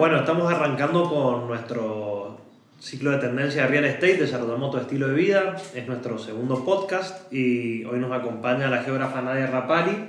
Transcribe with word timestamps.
Bueno, 0.00 0.20
estamos 0.20 0.50
arrancando 0.50 1.10
con 1.10 1.46
nuestro 1.46 2.40
ciclo 2.80 3.10
de 3.10 3.18
tendencia 3.18 3.64
de 3.64 3.68
real 3.68 3.84
estate, 3.84 4.16
desarrollamos 4.16 4.70
tu 4.70 4.78
estilo 4.78 5.08
de 5.08 5.14
vida. 5.14 5.56
Es 5.74 5.86
nuestro 5.86 6.18
segundo 6.18 6.64
podcast 6.64 7.30
y 7.30 7.84
hoy 7.84 7.98
nos 7.98 8.10
acompaña 8.10 8.70
la 8.70 8.82
geógrafa 8.82 9.20
Nadia 9.20 9.46
Rapari, 9.48 10.08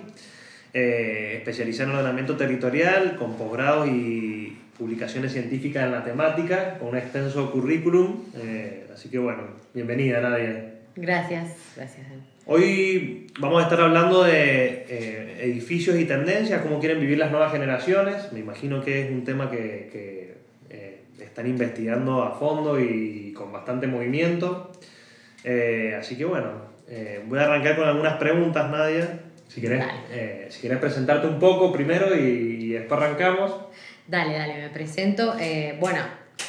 eh, 0.73 1.33
especializada 1.39 1.89
en 1.89 1.95
ordenamiento 1.97 2.37
territorial, 2.37 3.17
con 3.17 3.33
posgrado 3.33 3.85
y 3.85 4.57
publicaciones 4.79 5.33
científicas 5.33 5.83
en 5.83 5.91
la 5.91 6.05
temática, 6.05 6.77
con 6.79 6.87
un 6.87 6.97
extenso 6.97 7.51
currículum. 7.51 8.23
Eh, 8.37 8.87
así 8.93 9.09
que 9.09 9.19
bueno, 9.19 9.43
bienvenida 9.73 10.21
Nadia. 10.21 10.73
Gracias, 10.95 11.57
gracias. 11.75 12.07
Hoy 12.47 13.27
vamos 13.39 13.61
a 13.61 13.65
estar 13.65 13.79
hablando 13.81 14.23
de 14.23 14.85
eh, 14.89 15.37
edificios 15.43 15.95
y 15.99 16.05
tendencias, 16.05 16.61
cómo 16.63 16.79
quieren 16.79 16.99
vivir 16.99 17.19
las 17.19 17.29
nuevas 17.29 17.51
generaciones. 17.51 18.33
Me 18.33 18.39
imagino 18.39 18.83
que 18.83 19.05
es 19.05 19.11
un 19.11 19.23
tema 19.23 19.51
que, 19.51 19.89
que 19.91 20.37
eh, 20.71 21.03
están 21.19 21.45
investigando 21.45 22.23
a 22.23 22.31
fondo 22.31 22.79
y 22.79 23.31
con 23.33 23.51
bastante 23.51 23.85
movimiento. 23.85 24.71
Eh, 25.43 25.95
así 25.99 26.17
que 26.17 26.25
bueno, 26.25 26.49
voy 27.27 27.37
a 27.37 27.43
arrancar 27.43 27.75
con 27.75 27.87
algunas 27.87 28.17
preguntas, 28.17 28.71
Nadia. 28.71 29.19
Si 29.47 29.61
quieres, 29.61 29.85
si 30.49 30.61
quieres 30.61 30.79
presentarte 30.79 31.27
un 31.27 31.37
poco 31.37 31.71
primero 31.71 32.15
y, 32.15 32.21
y, 32.21 32.69
después 32.69 33.01
arrancamos. 33.01 33.53
Dale, 34.07 34.33
dale, 34.33 34.57
me 34.57 34.69
presento. 34.69 35.35
bueno, 35.79 36.01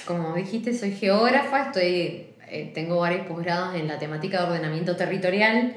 como 0.06 0.34
dijiste, 0.34 0.72
soy 0.72 0.92
geógrafa, 0.92 1.66
estoy 1.66 2.31
eh, 2.52 2.70
tengo 2.74 2.98
varios 2.98 3.26
posgrados 3.26 3.74
en 3.74 3.88
la 3.88 3.98
temática 3.98 4.40
de 4.40 4.44
ordenamiento 4.44 4.94
territorial. 4.94 5.74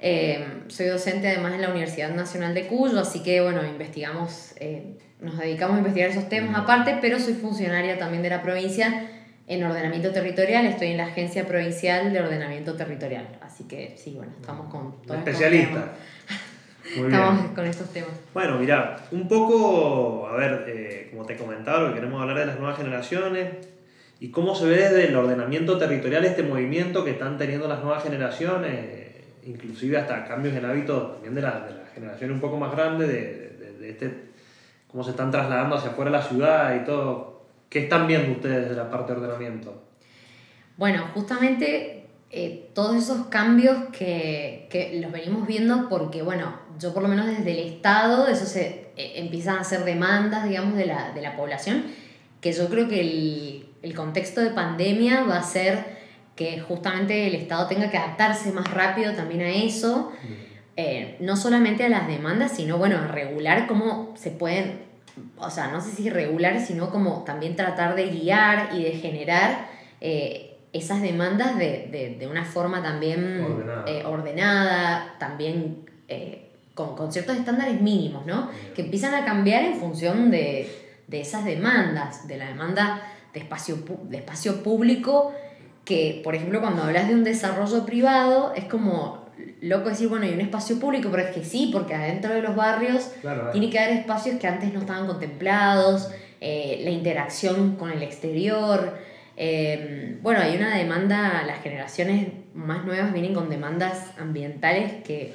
Eh, 0.00 0.44
soy 0.66 0.86
docente 0.86 1.28
además 1.28 1.54
en 1.54 1.62
la 1.62 1.68
Universidad 1.68 2.12
Nacional 2.12 2.52
de 2.52 2.66
Cuyo, 2.66 2.98
así 2.98 3.22
que 3.22 3.40
bueno, 3.40 3.64
investigamos, 3.64 4.54
eh, 4.58 4.98
nos 5.20 5.38
dedicamos 5.38 5.76
a 5.76 5.78
investigar 5.78 6.10
esos 6.10 6.28
temas 6.28 6.58
aparte, 6.58 6.98
pero 7.00 7.20
soy 7.20 7.34
funcionaria 7.34 7.96
también 7.96 8.24
de 8.24 8.30
la 8.30 8.42
provincia 8.42 9.06
en 9.46 9.62
ordenamiento 9.62 10.10
territorial, 10.10 10.66
estoy 10.66 10.88
en 10.88 10.96
la 10.96 11.04
Agencia 11.04 11.46
Provincial 11.46 12.12
de 12.12 12.20
Ordenamiento 12.20 12.74
Territorial, 12.74 13.28
así 13.40 13.64
que 13.68 13.94
sí, 13.96 14.14
bueno, 14.16 14.32
estamos 14.40 14.68
con 14.68 15.00
todos 15.02 15.18
Especialista. 15.18 15.92
estamos 16.84 17.52
con 17.52 17.66
estos 17.66 17.92
temas. 17.92 18.10
Bueno, 18.34 18.58
mira, 18.58 18.96
un 19.12 19.28
poco, 19.28 20.26
a 20.26 20.34
ver, 20.34 21.08
como 21.12 21.24
te 21.24 21.36
comentaba, 21.36 21.82
lo 21.82 21.88
que 21.90 21.94
queremos 22.00 22.20
hablar 22.20 22.38
de 22.38 22.46
las 22.46 22.58
nuevas 22.58 22.76
generaciones, 22.78 23.46
¿Y 24.20 24.30
cómo 24.30 24.54
se 24.54 24.66
ve 24.66 24.76
desde 24.76 25.08
el 25.08 25.16
ordenamiento 25.16 25.78
territorial 25.78 26.26
este 26.26 26.42
movimiento 26.42 27.02
que 27.02 27.12
están 27.12 27.38
teniendo 27.38 27.66
las 27.66 27.82
nuevas 27.82 28.02
generaciones, 28.02 29.08
inclusive 29.44 29.96
hasta 29.96 30.26
cambios 30.26 30.54
en 30.54 30.66
hábitos 30.66 31.14
también 31.14 31.34
de 31.34 31.40
la, 31.40 31.60
de 31.60 31.74
la 31.74 31.86
generación 31.94 32.32
un 32.32 32.40
poco 32.40 32.58
más 32.58 32.70
grande, 32.70 33.06
de, 33.06 33.72
de, 33.78 33.90
este, 33.90 34.30
cómo 34.88 35.02
se 35.02 35.12
están 35.12 35.30
trasladando 35.30 35.76
hacia 35.76 35.90
afuera 35.92 36.10
de 36.10 36.18
la 36.18 36.22
ciudad 36.22 36.76
y 36.76 36.84
todo? 36.84 37.46
¿Qué 37.70 37.84
están 37.84 38.06
viendo 38.06 38.32
ustedes 38.32 38.68
desde 38.68 38.76
la 38.76 38.90
parte 38.90 39.14
de 39.14 39.20
ordenamiento? 39.20 39.84
Bueno, 40.76 41.06
justamente 41.14 42.04
eh, 42.30 42.68
todos 42.74 42.96
esos 42.96 43.28
cambios 43.28 43.78
que, 43.90 44.68
que, 44.70 45.00
los 45.00 45.12
venimos 45.12 45.46
viendo 45.46 45.88
porque, 45.88 46.20
bueno, 46.20 46.58
yo 46.78 46.92
por 46.92 47.02
lo 47.02 47.08
menos 47.08 47.26
desde 47.26 47.52
el 47.52 47.68
Estado, 47.70 48.28
eso 48.28 48.44
se 48.44 48.90
eh, 48.96 49.12
empiezan 49.14 49.56
a 49.56 49.60
hacer 49.60 49.84
demandas, 49.84 50.46
digamos, 50.46 50.76
de 50.76 50.84
la, 50.84 51.12
de 51.12 51.22
la 51.22 51.36
población, 51.36 51.84
que 52.42 52.52
yo 52.52 52.68
creo 52.68 52.86
que 52.86 53.00
el, 53.00 53.69
el 53.82 53.94
contexto 53.94 54.40
de 54.40 54.50
pandemia 54.50 55.22
va 55.22 55.38
a 55.38 55.42
ser 55.42 56.00
que 56.36 56.60
justamente 56.60 57.26
el 57.26 57.34
Estado 57.34 57.66
tenga 57.66 57.90
que 57.90 57.98
adaptarse 57.98 58.52
más 58.52 58.70
rápido 58.72 59.12
también 59.12 59.42
a 59.42 59.50
eso, 59.50 60.12
eh, 60.76 61.16
no 61.20 61.36
solamente 61.36 61.84
a 61.84 61.88
las 61.88 62.06
demandas, 62.06 62.52
sino 62.52 62.78
bueno, 62.78 62.96
a 62.96 63.06
regular 63.08 63.66
cómo 63.66 64.14
se 64.16 64.30
pueden, 64.30 64.80
o 65.36 65.50
sea, 65.50 65.68
no 65.68 65.80
sé 65.80 65.90
si 65.90 66.08
regular, 66.08 66.58
sino 66.60 66.90
como 66.90 67.24
también 67.24 67.56
tratar 67.56 67.94
de 67.94 68.06
guiar 68.06 68.70
y 68.74 68.82
de 68.84 68.92
generar 68.92 69.68
eh, 70.00 70.56
esas 70.72 71.02
demandas 71.02 71.58
de, 71.58 72.16
de, 72.18 72.26
una 72.26 72.44
forma 72.44 72.82
también 72.82 73.44
ordenada, 74.06 75.06
eh, 75.06 75.10
también 75.18 75.84
con, 76.74 76.96
con, 76.96 77.12
ciertos 77.12 77.36
estándares 77.36 77.80
mínimos, 77.80 78.24
¿no? 78.24 78.48
Que 78.74 78.82
empiezan 78.82 79.14
a 79.14 79.24
cambiar 79.24 79.64
en 79.64 79.74
función 79.74 80.30
de, 80.30 80.70
de 81.06 81.20
esas 81.20 81.44
demandas, 81.44 82.26
de 82.28 82.38
la 82.38 82.46
demanda 82.46 83.02
de 83.32 83.40
espacio, 83.40 83.78
de 84.08 84.16
espacio 84.18 84.62
público 84.62 85.32
que, 85.84 86.20
por 86.22 86.34
ejemplo, 86.34 86.60
cuando 86.60 86.82
hablas 86.82 87.08
de 87.08 87.14
un 87.14 87.24
desarrollo 87.24 87.84
privado, 87.84 88.52
es 88.54 88.64
como 88.64 89.26
loco 89.60 89.88
decir, 89.88 90.08
bueno, 90.08 90.26
hay 90.26 90.34
un 90.34 90.40
espacio 90.40 90.78
público, 90.78 91.08
pero 91.10 91.24
es 91.24 91.34
que 91.34 91.44
sí, 91.44 91.70
porque 91.72 91.94
adentro 91.94 92.32
de 92.34 92.42
los 92.42 92.54
barrios 92.54 93.10
tiene 93.52 93.70
que 93.70 93.78
haber 93.78 93.96
espacios 93.98 94.38
que 94.38 94.46
antes 94.46 94.72
no 94.72 94.80
estaban 94.80 95.06
contemplados, 95.06 96.10
eh, 96.40 96.80
la 96.84 96.90
interacción 96.90 97.76
con 97.76 97.90
el 97.90 98.02
exterior. 98.02 98.98
Eh, 99.36 100.18
bueno, 100.22 100.40
hay 100.40 100.56
una 100.56 100.76
demanda, 100.76 101.42
las 101.46 101.62
generaciones 101.62 102.28
más 102.54 102.84
nuevas 102.84 103.12
vienen 103.12 103.34
con 103.34 103.48
demandas 103.48 104.12
ambientales 104.18 105.02
que, 105.04 105.34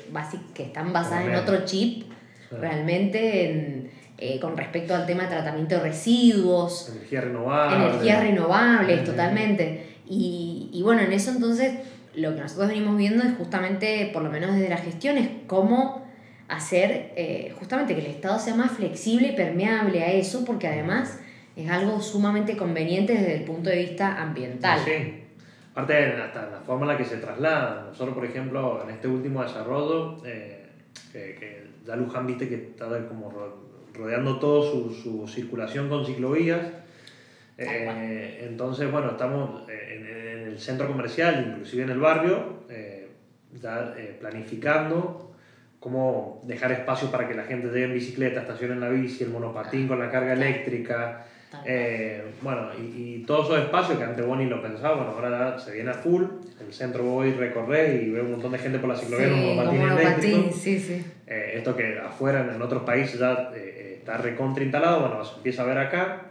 que 0.53 0.63
están 0.63 0.93
basadas 0.93 1.27
en 1.27 1.35
otro 1.35 1.65
chip, 1.65 2.11
realmente 2.51 3.49
en 3.49 3.91
eh, 4.17 4.39
con 4.39 4.55
respecto 4.55 4.95
al 4.95 5.05
tema 5.05 5.23
de 5.23 5.29
tratamiento 5.29 5.75
de 5.75 5.81
residuos. 5.81 6.89
Energías 6.95 7.23
renovables. 7.25 7.89
Energías 7.89 8.23
renovables, 8.23 9.03
totalmente. 9.03 9.95
Y, 10.07 10.69
y, 10.71 10.81
bueno, 10.83 11.01
en 11.01 11.11
eso 11.11 11.31
entonces 11.31 11.79
lo 12.15 12.33
que 12.33 12.41
nosotros 12.41 12.69
venimos 12.69 12.97
viendo 12.97 13.23
es 13.23 13.35
justamente, 13.37 14.09
por 14.13 14.23
lo 14.23 14.29
menos 14.29 14.53
desde 14.53 14.69
la 14.69 14.77
gestión, 14.77 15.17
es 15.17 15.29
cómo 15.47 16.05
hacer 16.47 17.11
eh, 17.15 17.53
justamente 17.59 17.95
que 17.95 18.01
el 18.01 18.07
Estado 18.07 18.39
sea 18.39 18.55
más 18.55 18.71
flexible 18.71 19.29
y 19.29 19.35
permeable 19.35 20.03
a 20.03 20.11
eso, 20.11 20.45
porque 20.45 20.67
además 20.67 21.19
es 21.55 21.69
algo 21.69 22.01
sumamente 22.01 22.55
conveniente 22.55 23.13
desde 23.13 23.35
el 23.35 23.43
punto 23.43 23.69
de 23.69 23.77
vista 23.77 24.21
ambiental. 24.21 24.79
Sí. 24.85 25.23
Aparte, 25.71 26.13
hasta 26.13 26.49
la 26.49 26.59
forma 26.61 26.83
en 26.83 26.91
la 26.93 26.97
que 26.97 27.03
se 27.03 27.17
traslada. 27.17 27.87
Nosotros, 27.89 28.15
por 28.15 28.25
ejemplo, 28.25 28.81
en 28.83 28.91
este 28.91 29.09
último 29.09 29.43
desarrollo, 29.43 30.25
eh, 30.25 30.69
que, 31.11 31.35
que 31.35 31.67
ya 31.85 31.95
Luján 31.97 32.25
viste 32.25 32.47
que 32.47 32.55
está 32.55 32.87
como 33.07 33.29
rodeando 33.97 34.39
todo 34.39 34.63
su, 34.69 34.93
su 34.93 35.27
circulación 35.27 35.89
con 35.89 36.05
ciclovías. 36.05 36.67
Eh, 37.57 38.45
entonces, 38.47 38.91
bueno, 38.91 39.11
estamos 39.11 39.69
en, 39.69 40.05
en, 40.05 40.47
el 40.47 40.59
centro 40.59 40.87
comercial, 40.87 41.45
inclusive 41.51 41.83
en 41.83 41.89
el 41.89 41.99
barrio, 41.99 42.63
eh, 42.69 43.09
ya 43.61 43.93
eh, 43.97 44.17
planificando 44.19 45.31
cómo 45.79 46.41
dejar 46.45 46.71
espacio 46.71 47.11
para 47.11 47.27
que 47.27 47.35
la 47.35 47.43
gente 47.43 47.67
llegue 47.67 47.85
en 47.85 47.93
bicicleta, 47.93 48.41
estacione 48.41 48.73
en 48.73 48.79
la 48.79 48.89
bici, 48.89 49.23
el 49.23 49.29
monopatín 49.29 49.87
con 49.87 49.99
la 49.99 50.09
carga 50.09 50.33
eléctrica. 50.33 51.27
bueno, 52.41 52.69
y, 52.77 52.81
y, 52.81 53.23
todos 53.25 53.45
esos 53.45 53.59
espacios 53.59 53.99
que 53.99 54.03
antes 54.03 54.25
vos 54.25 54.37
ni 54.37 54.47
lo 54.47 54.61
pensaba, 54.61 54.95
bueno, 54.95 55.11
ahora 55.11 55.59
se 55.59 55.71
viene 55.71 55.91
a 55.91 55.93
full. 55.93 56.23
El 56.59 56.73
centro 56.73 57.03
voy, 57.03 57.31
recorrer 57.31 58.01
y 58.01 58.09
veo 58.09 58.23
un 58.23 58.31
montón 58.31 58.51
de 58.51 58.57
gente 58.57 58.79
por 58.79 58.89
la 58.89 58.95
ciclovía 58.95 59.27
sí, 59.27 59.33
en 59.33 59.55
monopatín 59.55 59.81
eléctrico. 59.81 60.51
Sí, 60.51 60.79
sí. 60.79 61.05
esto 61.27 61.75
que 61.77 61.99
afuera, 61.99 62.51
en 62.53 62.61
otros 62.61 62.83
países 62.83 63.19
ya 63.19 63.51
está 64.05 64.17
recontra 64.17 64.63
instalado, 64.63 65.01
bueno, 65.01 65.25
se 65.25 65.35
empieza 65.35 65.63
a 65.63 65.65
ver 65.65 65.79
acá. 65.79 66.21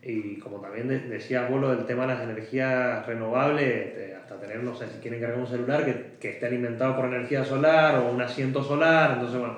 Y 0.00 0.38
como 0.38 0.60
también 0.60 0.88
decías 1.10 1.50
vos 1.50 1.60
lo 1.60 1.74
del 1.74 1.84
tema 1.84 2.06
de 2.06 2.14
las 2.14 2.22
energías 2.22 3.04
renovables, 3.04 4.14
hasta 4.16 4.36
tener, 4.36 4.62
no 4.62 4.74
sé, 4.74 4.86
si 4.88 5.00
quieren 5.00 5.20
cargar 5.20 5.40
un 5.40 5.46
celular 5.46 5.84
que, 5.84 6.12
que 6.20 6.30
esté 6.30 6.46
alimentado 6.46 6.94
por 6.94 7.06
energía 7.06 7.44
solar 7.44 7.96
o 7.96 8.12
un 8.12 8.22
asiento 8.22 8.62
solar, 8.62 9.14
entonces 9.14 9.40
bueno, 9.40 9.56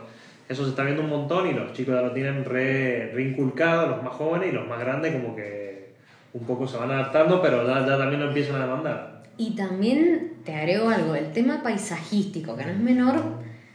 eso 0.48 0.64
se 0.64 0.70
está 0.70 0.82
viendo 0.82 1.02
un 1.02 1.10
montón 1.10 1.46
y 1.46 1.52
los 1.52 1.74
chicos 1.74 1.94
ya 1.94 2.00
lo 2.00 2.12
tienen 2.12 2.44
re, 2.44 3.12
reinculcado, 3.12 3.88
los 3.88 4.02
más 4.02 4.14
jóvenes 4.14 4.48
y 4.48 4.52
los 4.52 4.66
más 4.66 4.80
grandes 4.80 5.12
como 5.12 5.36
que 5.36 5.92
un 6.32 6.46
poco 6.46 6.66
se 6.66 6.78
van 6.78 6.90
adaptando, 6.90 7.42
pero 7.42 7.66
ya, 7.66 7.86
ya 7.86 7.98
también 7.98 8.22
lo 8.22 8.28
empiezan 8.28 8.56
a 8.56 8.64
demandar. 8.64 9.22
Y 9.36 9.54
también 9.54 10.32
te 10.44 10.54
agrego 10.54 10.88
algo, 10.88 11.14
el 11.14 11.32
tema 11.32 11.62
paisajístico, 11.62 12.56
que 12.56 12.64
no 12.64 12.70
es 12.70 12.78
menor, 12.78 13.22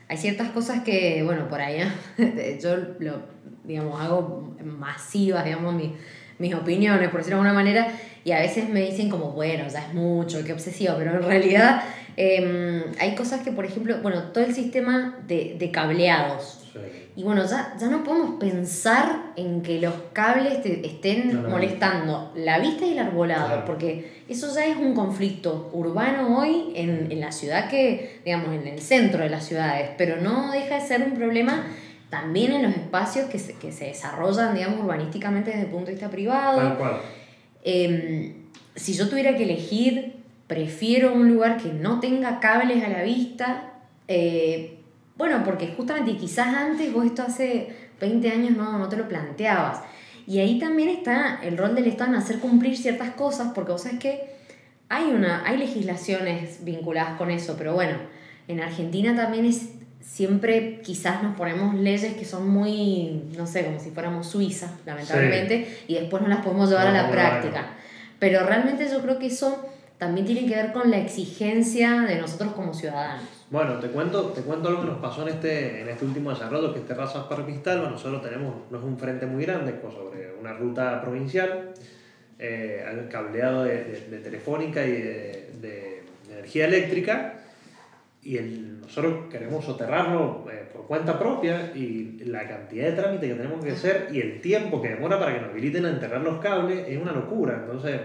hay 0.08 0.18
ciertas 0.18 0.50
cosas 0.50 0.84
que, 0.84 1.24
bueno, 1.24 1.48
por 1.48 1.62
allá, 1.62 1.94
yo 2.62 2.76
lo 3.00 3.35
digamos, 3.68 4.00
hago 4.00 4.56
masivas, 4.64 5.46
digamos, 5.46 5.74
mis, 5.74 5.92
mis 6.40 6.54
opiniones, 6.54 7.10
por 7.10 7.20
decirlo 7.20 7.42
de 7.42 7.48
alguna 7.48 7.54
manera, 7.54 7.88
y 8.24 8.32
a 8.32 8.40
veces 8.40 8.70
me 8.70 8.82
dicen 8.82 9.10
como, 9.10 9.32
bueno, 9.32 9.66
ya 9.68 9.80
es 9.80 9.94
mucho, 9.94 10.44
qué 10.44 10.54
obsesivo, 10.54 10.96
pero 10.98 11.12
en 11.12 11.24
realidad 11.28 11.84
em, 12.18 12.84
hay 13.00 13.16
cosas 13.16 13.42
que, 13.42 13.52
por 13.52 13.66
ejemplo, 13.66 13.98
bueno, 14.02 14.24
todo 14.34 14.44
el 14.44 14.54
sistema 14.54 15.20
de, 15.28 15.56
de 15.58 15.72
cableados. 15.72 16.62
Y 17.16 17.24
bueno, 17.24 17.46
ya, 17.46 17.74
ya 17.80 17.88
no 17.88 18.04
podemos 18.04 18.38
pensar 18.42 19.32
en 19.38 19.62
que 19.62 19.80
los 19.80 19.94
cables 20.12 20.62
te 20.62 20.86
estén 20.86 21.50
molestando 21.50 22.34
la 22.36 22.60
vista 22.60 22.86
y 22.86 22.92
el 22.92 23.00
arbolado, 23.00 23.64
porque 23.64 24.24
eso 24.28 24.54
ya 24.54 24.66
es 24.66 24.76
un 24.76 24.94
conflicto 24.94 25.70
urbano 25.72 26.38
hoy 26.38 26.74
en, 26.76 27.10
en 27.10 27.22
la 27.22 27.32
ciudad 27.32 27.70
que, 27.70 28.20
digamos, 28.26 28.54
en 28.54 28.68
el 28.68 28.82
centro 28.82 29.24
de 29.24 29.30
las 29.30 29.46
ciudades, 29.46 29.92
pero 29.98 30.18
no 30.18 30.52
deja 30.52 30.76
de 30.76 30.82
ser 30.82 31.04
un 31.04 31.14
problema 31.14 31.66
también 32.10 32.52
en 32.54 32.64
los 32.64 32.74
espacios 32.74 33.30
que 33.30 33.40
se, 33.40 33.54
que 33.54 33.72
se 33.72 33.86
desarrollan, 33.86 34.54
digamos, 34.54 34.80
urbanísticamente 34.80 35.52
desde 35.52 35.64
el 35.64 35.70
punto 35.70 35.88
de 35.88 35.94
vista 35.94 36.10
privado. 36.10 36.60
Tal 36.60 36.78
cual. 36.78 37.02
Em, 37.64 38.34
si 38.76 38.94
yo 38.94 39.10
tuviera 39.10 39.36
que 39.36 39.44
elegir, 39.44 40.16
prefiero 40.48 41.14
un 41.14 41.28
lugar 41.28 41.58
que 41.58 41.74
no 41.74 42.00
tenga 42.00 42.40
cables 42.40 42.84
a 42.84 42.90
la 42.90 43.04
vista. 43.04 43.74
Eh, 44.08 44.80
bueno, 45.18 45.44
porque 45.44 45.74
justamente 45.76 46.18
quizás 46.18 46.48
antes 46.48 46.94
vos 46.94 47.06
esto 47.06 47.24
hace 47.24 47.74
20 48.00 48.30
años 48.30 48.52
no, 48.52 48.78
no 48.78 48.90
te 48.90 48.98
lo 48.98 49.08
planteabas. 49.08 49.82
Y 50.28 50.40
ahí 50.40 50.60
también 50.60 50.90
está 50.90 51.40
el 51.44 51.58
rol 51.58 51.76
del 51.76 51.88
Estado 51.88 52.12
en 52.12 52.18
hacer 52.18 52.40
cumplir 52.40 52.78
ciertas 52.78 53.12
cosas, 53.12 53.52
porque 53.54 53.72
vos 53.72 53.84
sabés 53.84 54.00
que 54.00 54.36
hay, 54.90 55.06
una, 55.12 55.46
hay 55.46 55.58
legislaciones 55.58 56.64
vinculadas 56.64 57.18
con 57.18 57.32
eso, 57.32 57.56
pero 57.58 57.74
bueno, 57.74 57.98
en 58.48 58.60
Argentina 58.60 59.16
también 59.16 59.46
es 59.46 59.70
siempre 60.02 60.82
quizás 60.82 61.24
nos 61.24 61.36
ponemos 61.36 61.76
leyes 61.76 62.16
que 62.16 62.26
son 62.26 62.48
muy, 62.50 63.24
no 63.38 63.46
sé, 63.46 63.66
como 63.66 63.80
si 63.80 63.92
fuéramos 63.92 64.28
Suiza, 64.28 64.72
lamentablemente, 64.86 65.84
y 65.88 65.96
después 65.96 66.22
no 66.22 66.30
las 66.30 66.44
podemos 66.44 66.70
llevar 66.70 66.88
a 66.88 66.92
la 66.92 67.10
práctica. 67.10 67.76
Pero 68.20 68.46
realmente 68.46 68.88
yo 68.90 69.02
creo 69.02 69.20
que 69.20 69.28
eso 69.28 69.66
también 69.98 70.26
tiene 70.26 70.46
que 70.46 70.56
ver 70.56 70.74
con 70.74 70.92
la 70.92 70.98
exigencia 70.98 72.02
de 72.02 72.20
nosotros 72.20 72.54
como 72.54 72.74
ciudadanos. 72.74 73.24
Bueno, 73.50 73.80
te 73.80 73.88
cuento, 73.88 74.30
te 74.30 74.42
cuento 74.42 74.70
lo 74.72 74.82
que 74.82 74.88
nos 74.88 74.98
pasó 74.98 75.22
en 75.22 75.36
este, 75.36 75.82
en 75.82 75.90
este 75.90 76.04
último 76.04 76.32
desarrollo, 76.32 76.74
que 76.74 76.80
es 76.80 76.88
Terrazas 76.88 77.26
para 77.26 77.44
Cristal, 77.44 77.90
nosotros 77.90 78.22
tenemos, 78.22 78.56
no 78.72 78.78
es 78.78 78.84
un 78.84 78.98
frente 78.98 79.26
muy 79.26 79.46
grande, 79.46 79.74
pues 79.74 79.94
sobre 79.94 80.34
una 80.40 80.54
ruta 80.54 81.02
provincial, 81.02 81.74
eh, 82.40 83.08
cableado 83.10 83.64
de, 83.64 84.08
de, 84.10 84.18
telefónica 84.18 84.86
y 84.86 84.92
de, 84.92 85.50
de, 85.62 86.04
energía 86.30 86.66
eléctrica, 86.66 87.40
y 88.26 88.38
el, 88.38 88.82
nosotros 88.82 89.28
queremos 89.32 89.64
soterrarlo 89.64 90.46
eh, 90.52 90.68
por 90.74 90.88
cuenta 90.88 91.18
propia 91.18 91.72
y 91.76 92.24
la 92.26 92.48
cantidad 92.48 92.88
de 92.88 92.92
trámite 92.94 93.28
que 93.28 93.36
tenemos 93.36 93.64
que 93.64 93.72
hacer 93.72 94.08
y 94.12 94.20
el 94.20 94.42
tiempo 94.42 94.82
que 94.82 94.90
demora 94.90 95.20
para 95.20 95.36
que 95.36 95.42
nos 95.42 95.52
habiliten 95.52 95.86
a 95.86 95.92
enterrar 95.92 96.22
los 96.22 96.40
cables 96.40 96.88
es 96.88 97.00
una 97.00 97.12
locura. 97.12 97.62
Entonces, 97.62 98.02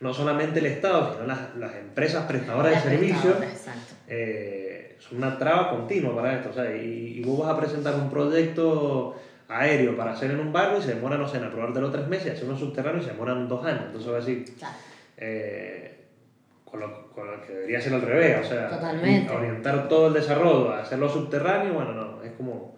no 0.00 0.14
solamente 0.14 0.60
el 0.60 0.66
Estado, 0.66 1.12
sino 1.12 1.26
las, 1.26 1.54
las 1.56 1.74
empresas 1.76 2.24
prestadoras 2.24 2.82
de 2.82 2.90
servicios 2.90 3.36
eh, 4.08 4.96
son 4.98 5.18
una 5.18 5.38
traba 5.38 5.70
continua 5.70 6.16
para 6.16 6.36
esto. 6.36 6.48
O 6.48 6.54
sea, 6.54 6.74
y, 6.74 7.18
y, 7.18 7.22
vos 7.22 7.40
vas 7.40 7.54
a 7.54 7.60
presentar 7.60 7.94
un 7.96 8.08
proyecto 8.08 9.14
aéreo 9.48 9.94
para 9.94 10.12
hacer 10.12 10.30
en 10.30 10.40
un 10.40 10.54
barrio 10.54 10.78
y 10.78 10.82
se 10.82 10.94
demora, 10.94 11.18
no 11.18 11.28
sé, 11.28 11.36
en 11.36 11.44
aprobártelo 11.44 11.90
tres 11.90 12.08
meses, 12.08 12.32
hacer 12.32 12.46
uno 12.46 12.56
subterráneo 12.56 13.02
y 13.02 13.04
se 13.04 13.10
demoran 13.10 13.46
dos 13.46 13.62
años. 13.66 13.82
Entonces, 13.88 14.10
va 14.10 14.16
a 14.16 14.20
decir, 14.20 14.44
eh, 15.18 15.93
con, 16.74 16.80
lo, 16.80 17.08
con, 17.12 17.30
lo, 17.30 17.40
que 17.40 17.52
debería 17.52 17.80
ser 17.80 17.94
al 17.94 18.02
revés, 18.02 18.44
o 18.44 18.48
sea, 18.48 18.80
orientar 19.36 19.88
todo 19.88 20.08
el 20.08 20.14
desarrollo 20.14 20.72
a 20.72 20.82
hacerlo 20.82 21.08
subterráneo, 21.08 21.72
bueno, 21.72 21.92
no, 21.92 22.22
es 22.22 22.32
como 22.32 22.74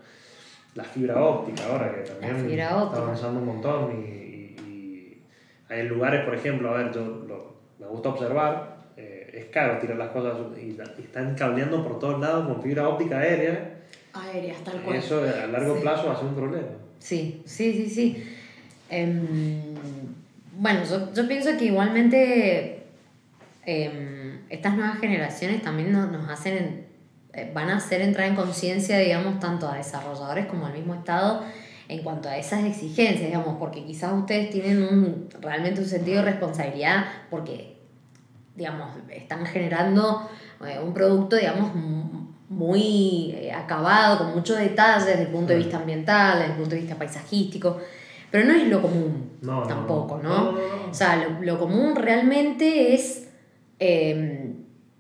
la 0.75 0.85
fibra 0.85 1.23
óptica 1.23 1.67
ahora, 1.67 1.95
que 1.95 2.03
también 2.03 2.61
está 2.61 2.71
avanzando 2.71 3.41
un 3.41 3.47
montón 3.47 3.93
y, 3.93 4.61
y, 4.61 5.23
hay 5.69 5.89
lugares, 5.89 6.25
por 6.25 6.35
ejemplo, 6.35 6.71
a 6.71 6.83
ver, 6.83 6.93
yo 6.93 7.25
lo, 7.27 7.57
me 7.79 7.87
gusta 7.87 8.11
observar, 8.11 8.77
eh, 8.99 9.31
es 9.33 9.47
caro 9.47 9.79
tirar 9.79 9.97
las 9.97 10.11
cosas 10.11 10.37
y, 10.59 10.67
y, 10.67 11.03
están 11.03 11.35
cableando 11.35 11.83
por 11.83 11.99
todos 11.99 12.21
lados 12.21 12.47
con 12.47 12.63
fibra 12.63 12.89
óptica 12.89 13.19
aérea. 13.19 13.79
Aérea, 14.13 14.55
tal 14.63 14.83
cual. 14.83 14.97
Eso 14.97 15.23
a 15.23 15.47
largo 15.47 15.81
plazo 15.81 16.09
va 16.09 16.13
a 16.13 16.17
ser 16.17 16.27
un 16.27 16.35
problema. 16.35 16.69
Sí, 16.99 17.43
sí, 17.47 17.73
sí, 17.73 17.89
sí. 17.89 18.25
Eh, 18.91 19.63
bueno, 20.53 20.81
yo, 20.85 21.13
yo 21.15 21.27
pienso 21.27 21.57
que 21.59 21.65
igualmente 21.65 22.76
eh, 23.67 24.41
estas 24.49 24.77
nuevas 24.77 24.99
generaciones 24.99 25.61
también 25.63 25.93
nos, 25.93 26.11
nos 26.11 26.31
hacen, 26.31 26.87
eh, 27.33 27.51
van 27.53 27.69
a 27.69 27.77
hacer 27.77 28.01
entrar 28.01 28.29
en 28.29 28.37
conciencia, 28.37 28.99
digamos, 28.99 29.41
tanto 29.41 29.69
a 29.69 29.77
desarrolladores 29.77 30.47
como 30.47 30.67
al 30.67 30.73
mismo 30.73 30.95
Estado 30.95 31.43
en 31.89 32.03
cuanto 32.03 32.29
a 32.29 32.37
esas 32.37 32.65
exigencias, 32.65 33.27
digamos, 33.27 33.57
porque 33.59 33.85
quizás 33.85 34.13
ustedes 34.13 34.51
tienen 34.51 34.83
un, 34.83 35.29
realmente 35.41 35.81
un 35.81 35.87
sentido 35.87 36.19
de 36.19 36.31
responsabilidad 36.31 37.05
porque, 37.31 37.77
digamos, 38.55 38.97
están 39.11 39.45
generando 39.47 40.29
eh, 40.65 40.81
un 40.83 40.93
producto, 40.95 41.37
digamos, 41.37 41.73
muy 42.49 43.33
eh, 43.37 43.53
acabado, 43.53 44.19
con 44.19 44.35
muchos 44.35 44.59
detalles 44.59 45.07
desde 45.07 45.23
el 45.23 45.29
punto 45.29 45.53
de 45.53 45.59
vista 45.59 45.79
ambiental, 45.79 46.39
desde 46.39 46.53
el 46.53 46.59
punto 46.59 46.75
de 46.75 46.81
vista 46.81 46.97
paisajístico, 46.97 47.79
pero 48.31 48.45
no 48.45 48.55
es 48.55 48.67
lo 48.69 48.83
común 48.83 49.39
tampoco, 49.69 50.21
¿no? 50.23 50.57
O 50.91 50.95
sea, 50.95 51.17
lo, 51.17 51.41
lo 51.41 51.59
común 51.59 51.95
realmente 51.95 52.95
es 52.95 53.26
eh, 53.79 54.53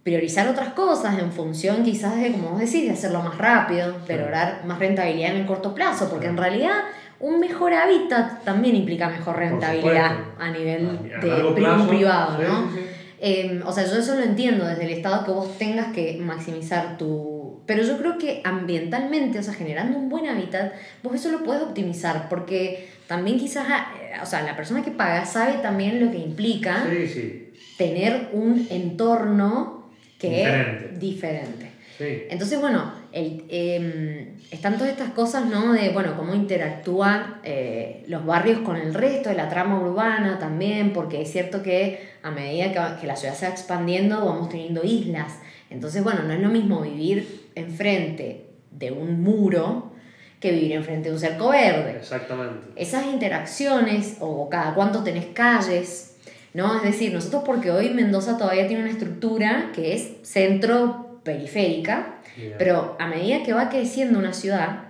priorizar 0.06 0.46
otras 0.46 0.68
cosas 0.68 1.18
en 1.18 1.32
función 1.32 1.82
quizás 1.82 2.14
de, 2.20 2.30
como 2.30 2.50
vos 2.50 2.60
decís, 2.60 2.84
de 2.84 2.92
hacerlo 2.92 3.24
más 3.24 3.36
rápido, 3.38 3.92
de 4.06 4.16
lograr 4.16 4.64
más 4.64 4.78
rentabilidad 4.78 5.32
en 5.32 5.38
el 5.38 5.46
corto 5.46 5.74
plazo, 5.74 6.08
porque 6.08 6.26
en 6.28 6.36
realidad 6.36 6.74
un 7.18 7.40
mejor 7.40 7.74
hábitat 7.74 8.44
también 8.44 8.76
implica 8.76 9.08
mejor 9.08 9.36
rentabilidad 9.36 10.12
a 10.38 10.50
nivel 10.50 11.10
de 11.20 11.88
privado, 11.88 12.40
¿no? 12.40 12.70
Eh, 13.18 13.60
o 13.64 13.72
sea, 13.72 13.84
yo 13.84 13.98
eso 13.98 14.14
lo 14.14 14.22
entiendo 14.22 14.64
desde 14.64 14.84
el 14.84 14.90
Estado 14.90 15.24
que 15.24 15.30
vos 15.32 15.58
tengas 15.58 15.92
que 15.92 16.18
maximizar 16.20 16.98
tu... 16.98 17.62
Pero 17.66 17.82
yo 17.82 17.98
creo 17.98 18.16
que 18.16 18.42
ambientalmente, 18.44 19.40
o 19.40 19.42
sea, 19.42 19.54
generando 19.54 19.98
un 19.98 20.08
buen 20.08 20.28
hábitat, 20.28 20.72
vos 21.02 21.16
eso 21.16 21.32
lo 21.32 21.42
puedes 21.42 21.64
optimizar, 21.64 22.28
porque 22.28 22.90
también 23.08 23.38
quizás, 23.38 23.66
eh, 24.00 24.12
o 24.22 24.26
sea, 24.26 24.42
la 24.42 24.54
persona 24.54 24.84
que 24.84 24.92
paga 24.92 25.24
sabe 25.24 25.54
también 25.54 25.98
lo 25.98 26.12
que 26.12 26.18
implica 26.18 26.86
sí, 26.88 27.08
sí 27.08 27.45
tener 27.76 28.30
un 28.32 28.66
entorno 28.70 29.90
que 30.18 30.42
es 30.42 30.98
diferente. 30.98 31.72
Entonces, 31.98 32.60
bueno, 32.60 32.92
el, 33.12 33.44
eh, 33.48 34.34
están 34.50 34.74
todas 34.74 34.90
estas 34.90 35.10
cosas, 35.10 35.46
¿no? 35.46 35.72
De, 35.72 35.90
bueno, 35.90 36.14
cómo 36.16 36.34
interactúan 36.34 37.40
eh, 37.42 38.04
los 38.08 38.24
barrios 38.26 38.60
con 38.60 38.76
el 38.76 38.92
resto 38.92 39.30
de 39.30 39.34
la 39.34 39.48
trama 39.48 39.80
urbana 39.80 40.38
también, 40.38 40.92
porque 40.92 41.22
es 41.22 41.32
cierto 41.32 41.62
que 41.62 42.10
a 42.22 42.30
medida 42.30 42.72
que, 42.72 43.00
que 43.00 43.06
la 43.06 43.16
ciudad 43.16 43.34
se 43.34 43.46
va 43.46 43.52
expandiendo, 43.52 44.24
vamos 44.24 44.50
teniendo 44.50 44.84
islas. 44.84 45.38
Entonces, 45.70 46.04
bueno, 46.04 46.22
no 46.22 46.32
es 46.32 46.40
lo 46.40 46.48
mismo 46.48 46.82
vivir 46.82 47.48
enfrente 47.54 48.44
de 48.70 48.92
un 48.92 49.22
muro 49.22 49.92
que 50.38 50.52
vivir 50.52 50.72
enfrente 50.72 51.08
de 51.08 51.14
un 51.14 51.20
cerco 51.20 51.48
verde. 51.48 51.96
Exactamente. 51.96 52.68
Esas 52.76 53.06
interacciones, 53.06 54.18
o 54.20 54.50
cada 54.50 54.74
cuánto 54.74 55.02
tenés 55.02 55.26
calles, 55.26 56.15
¿no? 56.56 56.74
Es 56.74 56.82
decir, 56.82 57.12
nosotros 57.12 57.42
porque 57.44 57.70
hoy 57.70 57.90
Mendoza 57.90 58.38
todavía 58.38 58.66
tiene 58.66 58.82
una 58.82 58.90
estructura 58.90 59.72
que 59.74 59.94
es 59.94 60.08
centro-periférica, 60.22 62.14
pero 62.56 62.96
a 62.98 63.06
medida 63.08 63.42
que 63.42 63.52
va 63.52 63.68
creciendo 63.68 64.18
una 64.18 64.32
ciudad, 64.32 64.84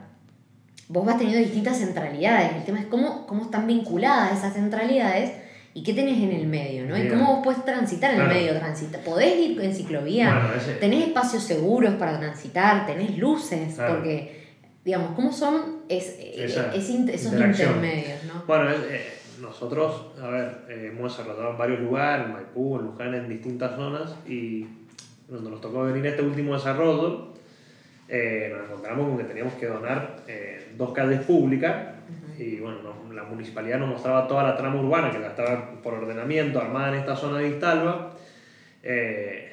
vos 0.86 1.04
vas 1.04 1.18
teniendo 1.18 1.42
distintas 1.42 1.78
centralidades. 1.78 2.52
El 2.54 2.64
tema 2.64 2.78
es 2.78 2.86
cómo, 2.86 3.26
cómo 3.26 3.42
están 3.42 3.66
vinculadas 3.66 4.38
esas 4.38 4.54
centralidades 4.54 5.32
y 5.74 5.82
qué 5.82 5.92
tenés 5.92 6.18
en 6.18 6.30
el 6.30 6.46
medio, 6.46 6.86
¿no? 6.86 6.96
Y 6.96 7.08
cómo 7.08 7.34
vos 7.34 7.44
podés 7.44 7.64
transitar 7.64 8.14
en 8.14 8.20
el 8.20 8.28
medio. 8.28 8.56
Transita. 8.56 9.00
Podés 9.00 9.36
ir 9.36 9.60
en 9.60 9.74
ciclovía, 9.74 10.54
tenés 10.78 11.08
espacios 11.08 11.42
seguros 11.42 11.94
para 11.94 12.20
transitar, 12.20 12.86
tenés 12.86 13.18
luces, 13.18 13.74
porque, 13.76 14.46
digamos, 14.84 15.16
¿cómo 15.16 15.32
son 15.32 15.80
es, 15.88 16.14
esos 16.20 17.32
intermedios, 17.32 18.22
¿no? 18.24 18.44
Bueno, 18.46 18.70
es, 18.70 19.15
nosotros, 19.40 20.12
a 20.22 20.28
ver, 20.28 20.58
eh, 20.68 20.92
hemos 20.92 21.16
desarrollado 21.16 21.50
en 21.50 21.58
varios 21.58 21.80
lugares, 21.80 22.26
en 22.26 22.32
Maipú, 22.32 22.78
en 22.78 22.86
Luján, 22.86 23.14
en 23.14 23.28
distintas 23.28 23.76
zonas, 23.76 24.16
y 24.26 24.66
cuando 25.28 25.50
nos 25.50 25.60
tocó 25.60 25.84
venir 25.84 26.06
este 26.06 26.22
último 26.22 26.54
desarrollo, 26.54 27.34
eh, 28.08 28.52
nos 28.56 28.68
encontramos 28.68 29.08
con 29.08 29.18
que 29.18 29.24
teníamos 29.24 29.54
que 29.54 29.66
donar 29.66 30.16
eh, 30.26 30.72
dos 30.76 30.92
calles 30.92 31.20
públicas, 31.22 31.94
y 32.38 32.60
bueno, 32.60 32.78
la 33.12 33.24
municipalidad 33.24 33.78
nos 33.78 33.88
mostraba 33.88 34.28
toda 34.28 34.42
la 34.42 34.56
trama 34.56 34.80
urbana 34.80 35.10
que 35.10 35.18
la 35.18 35.28
estaba 35.28 35.70
por 35.82 35.94
ordenamiento 35.94 36.60
armada 36.60 36.90
en 36.90 37.00
esta 37.00 37.16
zona 37.16 37.38
de 37.38 37.48
Istalba. 37.48 38.12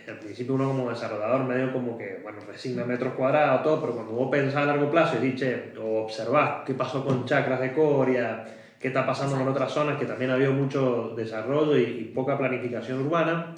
al 0.07 0.19
principio 0.19 0.55
uno 0.55 0.67
como 0.67 0.89
desarrollador 0.89 1.45
medio 1.45 1.71
como 1.71 1.97
que, 1.97 2.19
bueno, 2.21 2.39
resigna 2.45 2.83
metros 2.83 3.13
cuadrados, 3.13 3.63
todo, 3.63 3.81
pero 3.81 3.93
cuando 3.93 4.11
vos 4.11 4.29
pensás 4.29 4.57
a 4.57 4.65
largo 4.65 4.91
plazo 4.91 5.17
y 5.17 5.31
dices, 5.31 5.77
o 5.77 6.03
observás 6.03 6.63
qué 6.65 6.73
pasó 6.73 7.03
con 7.05 7.25
chacras 7.25 7.61
de 7.61 7.73
Coria, 7.73 8.45
qué 8.83 8.89
está 8.89 9.05
pasando 9.05 9.39
en 9.39 9.47
otras 9.47 9.71
zonas, 9.71 9.97
que 9.97 10.05
también 10.05 10.29
ha 10.29 10.33
habido 10.33 10.51
mucho 10.51 11.13
desarrollo 11.15 11.77
y, 11.77 12.11
poca 12.13 12.37
planificación 12.37 12.99
urbana. 12.99 13.55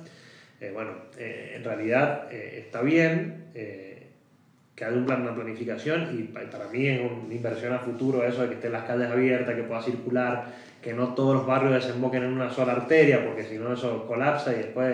Eh, 0.61 0.69
bueno, 0.71 0.91
eh, 1.17 1.53
en 1.55 1.63
realidad 1.63 2.31
eh, 2.31 2.63
está 2.63 2.83
bien 2.83 3.43
que 4.75 4.85
haya 4.85 4.95
un 4.95 5.05
plan, 5.05 5.21
una 5.21 5.33
planificación 5.33 6.09
y 6.13 6.23
para 6.23 6.67
mí 6.67 6.85
es 6.85 6.99
una 6.99 7.33
inversión 7.33 7.73
a 7.73 7.79
futuro 7.79 8.23
eso 8.23 8.43
de 8.43 8.49
que 8.49 8.55
estén 8.55 8.73
las 8.73 8.83
calles 8.83 9.09
abiertas, 9.09 9.55
que 9.55 9.63
pueda 9.63 9.81
circular, 9.81 10.53
que 10.79 10.93
no 10.93 11.15
todos 11.15 11.33
los 11.33 11.47
barrios 11.47 11.73
desemboquen 11.73 12.23
en 12.23 12.33
una 12.33 12.51
sola 12.51 12.73
arteria, 12.73 13.25
porque 13.25 13.45
si 13.45 13.57
no 13.57 13.73
eso 13.73 14.05
colapsa 14.05 14.53
y 14.53 14.57
después 14.57 14.93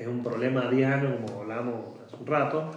es, 0.00 0.06
un 0.08 0.24
problema 0.24 0.66
a 0.66 0.70
10 0.70 0.88
años, 0.88 1.12
como 1.24 1.42
hablamos 1.42 2.00
hace 2.04 2.16
un 2.16 2.26
rato. 2.26 2.72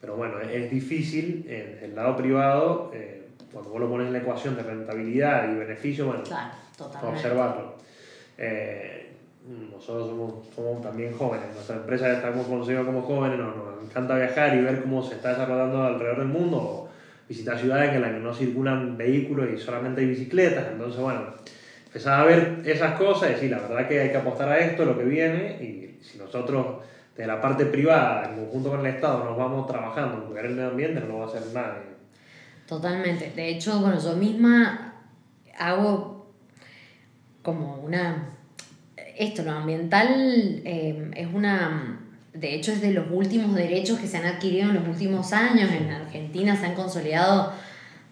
pero 0.00 0.16
bueno, 0.16 0.40
es 0.40 0.70
difícil 0.70 1.44
en 1.48 1.84
el 1.84 1.94
lado 1.94 2.16
privado 2.16 2.92
cuando 3.54 3.70
vos 3.70 3.80
lo 3.80 3.88
pones 3.88 4.08
en 4.08 4.12
la 4.12 4.18
ecuación 4.18 4.56
de 4.56 4.64
rentabilidad 4.64 5.48
y 5.50 5.54
beneficio, 5.54 6.06
bueno, 6.06 6.24
claro, 6.24 6.50
observarlo. 7.08 7.74
Eh, 8.36 9.12
nosotros 9.70 10.08
somos, 10.08 10.82
también 10.82 11.12
jóvenes, 11.12 11.46
nuestra 11.54 11.76
empresa 11.76 12.12
estamos 12.12 12.46
conocidos 12.46 12.84
como 12.84 13.02
jóvenes, 13.02 13.38
nos, 13.38 13.54
encanta 13.84 14.16
viajar 14.16 14.56
y 14.56 14.62
ver 14.62 14.82
cómo 14.82 15.02
se 15.02 15.14
está 15.14 15.30
desarrollando 15.30 15.84
alrededor 15.84 16.18
del 16.18 16.28
mundo, 16.28 16.56
o 16.56 16.88
visitar 17.28 17.56
ciudades 17.56 17.94
en 17.94 18.02
las 18.02 18.12
que 18.12 18.18
no 18.18 18.34
circulan 18.34 18.96
vehículos 18.96 19.48
y 19.54 19.58
solamente 19.58 20.00
hay 20.00 20.08
bicicletas, 20.08 20.66
entonces 20.72 21.00
bueno, 21.00 21.26
empezar 21.86 22.20
a 22.20 22.24
ver 22.24 22.62
esas 22.64 22.98
cosas 22.98 23.30
y 23.30 23.32
decir, 23.34 23.50
la 23.52 23.58
verdad 23.58 23.86
que 23.86 24.00
hay 24.00 24.10
que 24.10 24.16
apostar 24.16 24.48
a 24.48 24.58
esto, 24.58 24.84
lo 24.84 24.98
que 24.98 25.04
viene, 25.04 25.62
y 25.62 26.02
si 26.02 26.18
nosotros 26.18 26.82
de 27.16 27.26
la 27.26 27.40
parte 27.40 27.66
privada, 27.66 28.30
en 28.30 28.36
conjunto 28.36 28.70
con 28.70 28.80
el 28.80 28.86
Estado, 28.86 29.22
nos 29.22 29.36
vamos 29.36 29.68
trabajando 29.68 30.16
en 30.16 30.22
cuidar 30.22 30.46
el 30.46 30.54
medio 30.56 30.70
ambiente, 30.70 31.00
no 31.06 31.18
va 31.18 31.26
a 31.26 31.28
hacer 31.28 31.42
nada 31.54 31.93
Totalmente. 32.66 33.32
De 33.34 33.50
hecho, 33.50 33.80
bueno, 33.80 34.00
yo 34.00 34.16
misma 34.16 34.94
hago 35.58 36.34
como 37.42 37.76
una... 37.76 38.30
Esto, 39.16 39.42
lo 39.42 39.52
ambiental 39.52 40.62
eh, 40.64 41.10
es 41.14 41.28
una... 41.32 42.00
De 42.32 42.54
hecho, 42.54 42.72
es 42.72 42.80
de 42.80 42.92
los 42.92 43.06
últimos 43.12 43.54
derechos 43.54 44.00
que 44.00 44.08
se 44.08 44.16
han 44.16 44.26
adquirido 44.26 44.70
en 44.70 44.74
los 44.74 44.88
últimos 44.88 45.32
años. 45.32 45.70
En 45.70 45.88
Argentina 45.90 46.56
se 46.56 46.66
han 46.66 46.74
consolidado, 46.74 47.52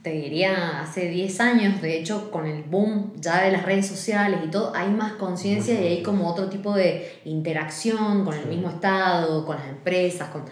te 0.03 0.13
diría, 0.13 0.81
hace 0.81 1.09
10 1.09 1.41
años. 1.41 1.83
De 1.83 1.99
hecho, 1.99 2.31
con 2.31 2.47
el 2.47 2.63
boom 2.63 3.15
ya 3.21 3.43
de 3.43 3.51
las 3.51 3.65
redes 3.65 3.89
sociales 3.89 4.39
y 4.45 4.49
todo, 4.49 4.73
hay 4.77 4.91
más 4.91 5.15
conciencia 5.15 5.75
y 5.75 5.87
hay 5.87 6.03
como 6.05 6.29
otro 6.29 6.49
tipo 6.49 6.73
de 6.73 7.21
interacción 7.25 8.25
con 8.25 8.35
el 8.35 8.47
mismo 8.47 8.71
Estado, 8.71 9.45
con 9.45 9.57
las 9.57 9.67
empresas. 9.67 10.29
Con... 10.29 10.45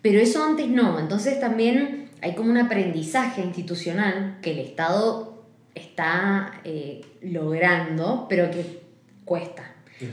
Pero 0.00 0.20
eso 0.20 0.44
antes 0.44 0.68
no. 0.68 1.00
Entonces 1.00 1.40
también 1.40 2.02
hay 2.22 2.34
como 2.34 2.50
un 2.50 2.58
aprendizaje 2.58 3.42
institucional 3.42 4.38
que 4.40 4.52
el 4.52 4.60
Estado 4.60 5.44
está 5.74 6.60
eh, 6.64 7.00
logrando, 7.20 8.26
pero 8.28 8.50
que 8.50 8.82
cuesta. 9.24 9.64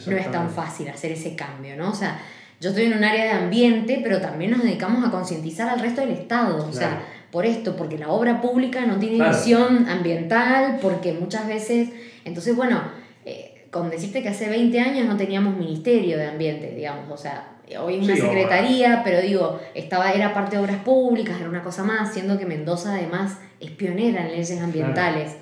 No 0.07 0.17
es 0.17 0.31
tan 0.31 0.49
fácil 0.49 0.89
hacer 0.89 1.11
ese 1.11 1.35
cambio, 1.35 1.75
¿no? 1.75 1.89
O 1.89 1.95
sea, 1.95 2.19
yo 2.59 2.69
estoy 2.69 2.85
en 2.85 2.93
un 2.93 3.03
área 3.03 3.23
de 3.25 3.31
ambiente, 3.31 4.01
pero 4.03 4.21
también 4.21 4.51
nos 4.51 4.63
dedicamos 4.63 5.07
a 5.07 5.11
concientizar 5.11 5.69
al 5.69 5.79
resto 5.79 6.01
del 6.01 6.11
Estado. 6.11 6.67
O 6.67 6.73
sea, 6.73 7.01
por 7.31 7.45
esto, 7.45 7.75
porque 7.75 7.97
la 7.97 8.09
obra 8.09 8.41
pública 8.41 8.85
no 8.85 8.97
tiene 8.97 9.27
visión 9.27 9.87
ambiental, 9.87 10.79
porque 10.81 11.13
muchas 11.13 11.47
veces. 11.47 11.89
Entonces, 12.25 12.55
bueno, 12.55 12.81
eh, 13.25 13.67
con 13.71 13.89
decirte 13.89 14.21
que 14.21 14.29
hace 14.29 14.49
20 14.49 14.79
años 14.79 15.07
no 15.07 15.15
teníamos 15.17 15.55
ministerio 15.57 16.17
de 16.17 16.27
ambiente, 16.27 16.71
digamos, 16.75 17.09
o 17.09 17.17
sea, 17.17 17.58
hoy 17.77 17.95
es 17.97 18.05
una 18.05 18.15
secretaría, 18.15 19.01
pero 19.03 19.21
digo, 19.21 19.59
estaba, 19.73 20.11
era 20.11 20.33
parte 20.33 20.55
de 20.55 20.63
obras 20.63 20.77
públicas, 20.83 21.39
era 21.39 21.49
una 21.49 21.61
cosa 21.61 21.83
más, 21.83 22.13
siendo 22.13 22.37
que 22.39 22.45
Mendoza 22.45 22.93
además 22.95 23.37
es 23.59 23.71
pionera 23.71 24.25
en 24.25 24.31
leyes 24.31 24.59
ambientales. 24.61 25.35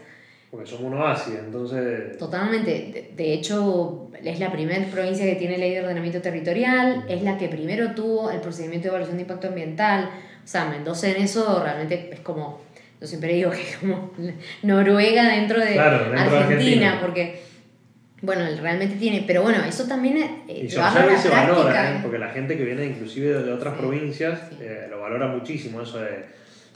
Porque 0.49 0.65
somos 0.65 0.93
un 0.93 0.97
oasis, 0.99 1.35
entonces... 1.39 2.17
Totalmente. 2.17 3.11
De, 3.15 3.33
hecho, 3.33 4.09
es 4.23 4.39
la 4.39 4.51
primera 4.51 4.85
provincia 4.85 5.25
que 5.25 5.35
tiene 5.35 5.57
ley 5.57 5.73
de 5.73 5.81
ordenamiento 5.81 6.21
territorial, 6.21 7.05
es 7.09 7.21
la 7.21 7.37
que 7.37 7.49
primero 7.49 7.93
tuvo 7.93 8.31
el 8.31 8.39
procedimiento 8.39 8.85
de 8.85 8.89
evaluación 8.89 9.17
de 9.17 9.23
impacto 9.23 9.47
ambiental. 9.47 10.09
O 10.43 10.47
sea, 10.47 10.65
Mendoza 10.65 11.09
en 11.09 11.17
eso 11.17 11.61
realmente 11.61 12.09
es 12.13 12.21
como, 12.21 12.61
yo 13.01 13.07
siempre 13.07 13.33
digo 13.33 13.51
que 13.51 13.61
es 13.61 13.77
como 13.77 14.11
Noruega 14.63 15.29
dentro 15.29 15.59
de 15.59 15.77
Argentina, 15.77 16.99
porque 17.01 17.46
bueno, 18.21 18.43
realmente 18.59 18.95
tiene, 18.95 19.23
pero 19.27 19.43
bueno, 19.43 19.63
eso 19.63 19.87
también 19.87 20.17
eh, 20.17 20.63
y 20.63 20.69
se 20.69 20.79
valora, 20.79 21.91
¿eh? 21.91 21.99
porque 22.01 22.17
la 22.17 22.29
gente 22.29 22.57
que 22.57 22.63
viene 22.63 22.85
inclusive 22.85 23.43
de, 23.43 23.53
otras 23.53 23.75
provincias 23.75 24.39
eh, 24.59 24.87
lo 24.89 25.01
valora 25.01 25.27
muchísimo, 25.27 25.81
eso 25.81 25.99
de, 25.99 26.25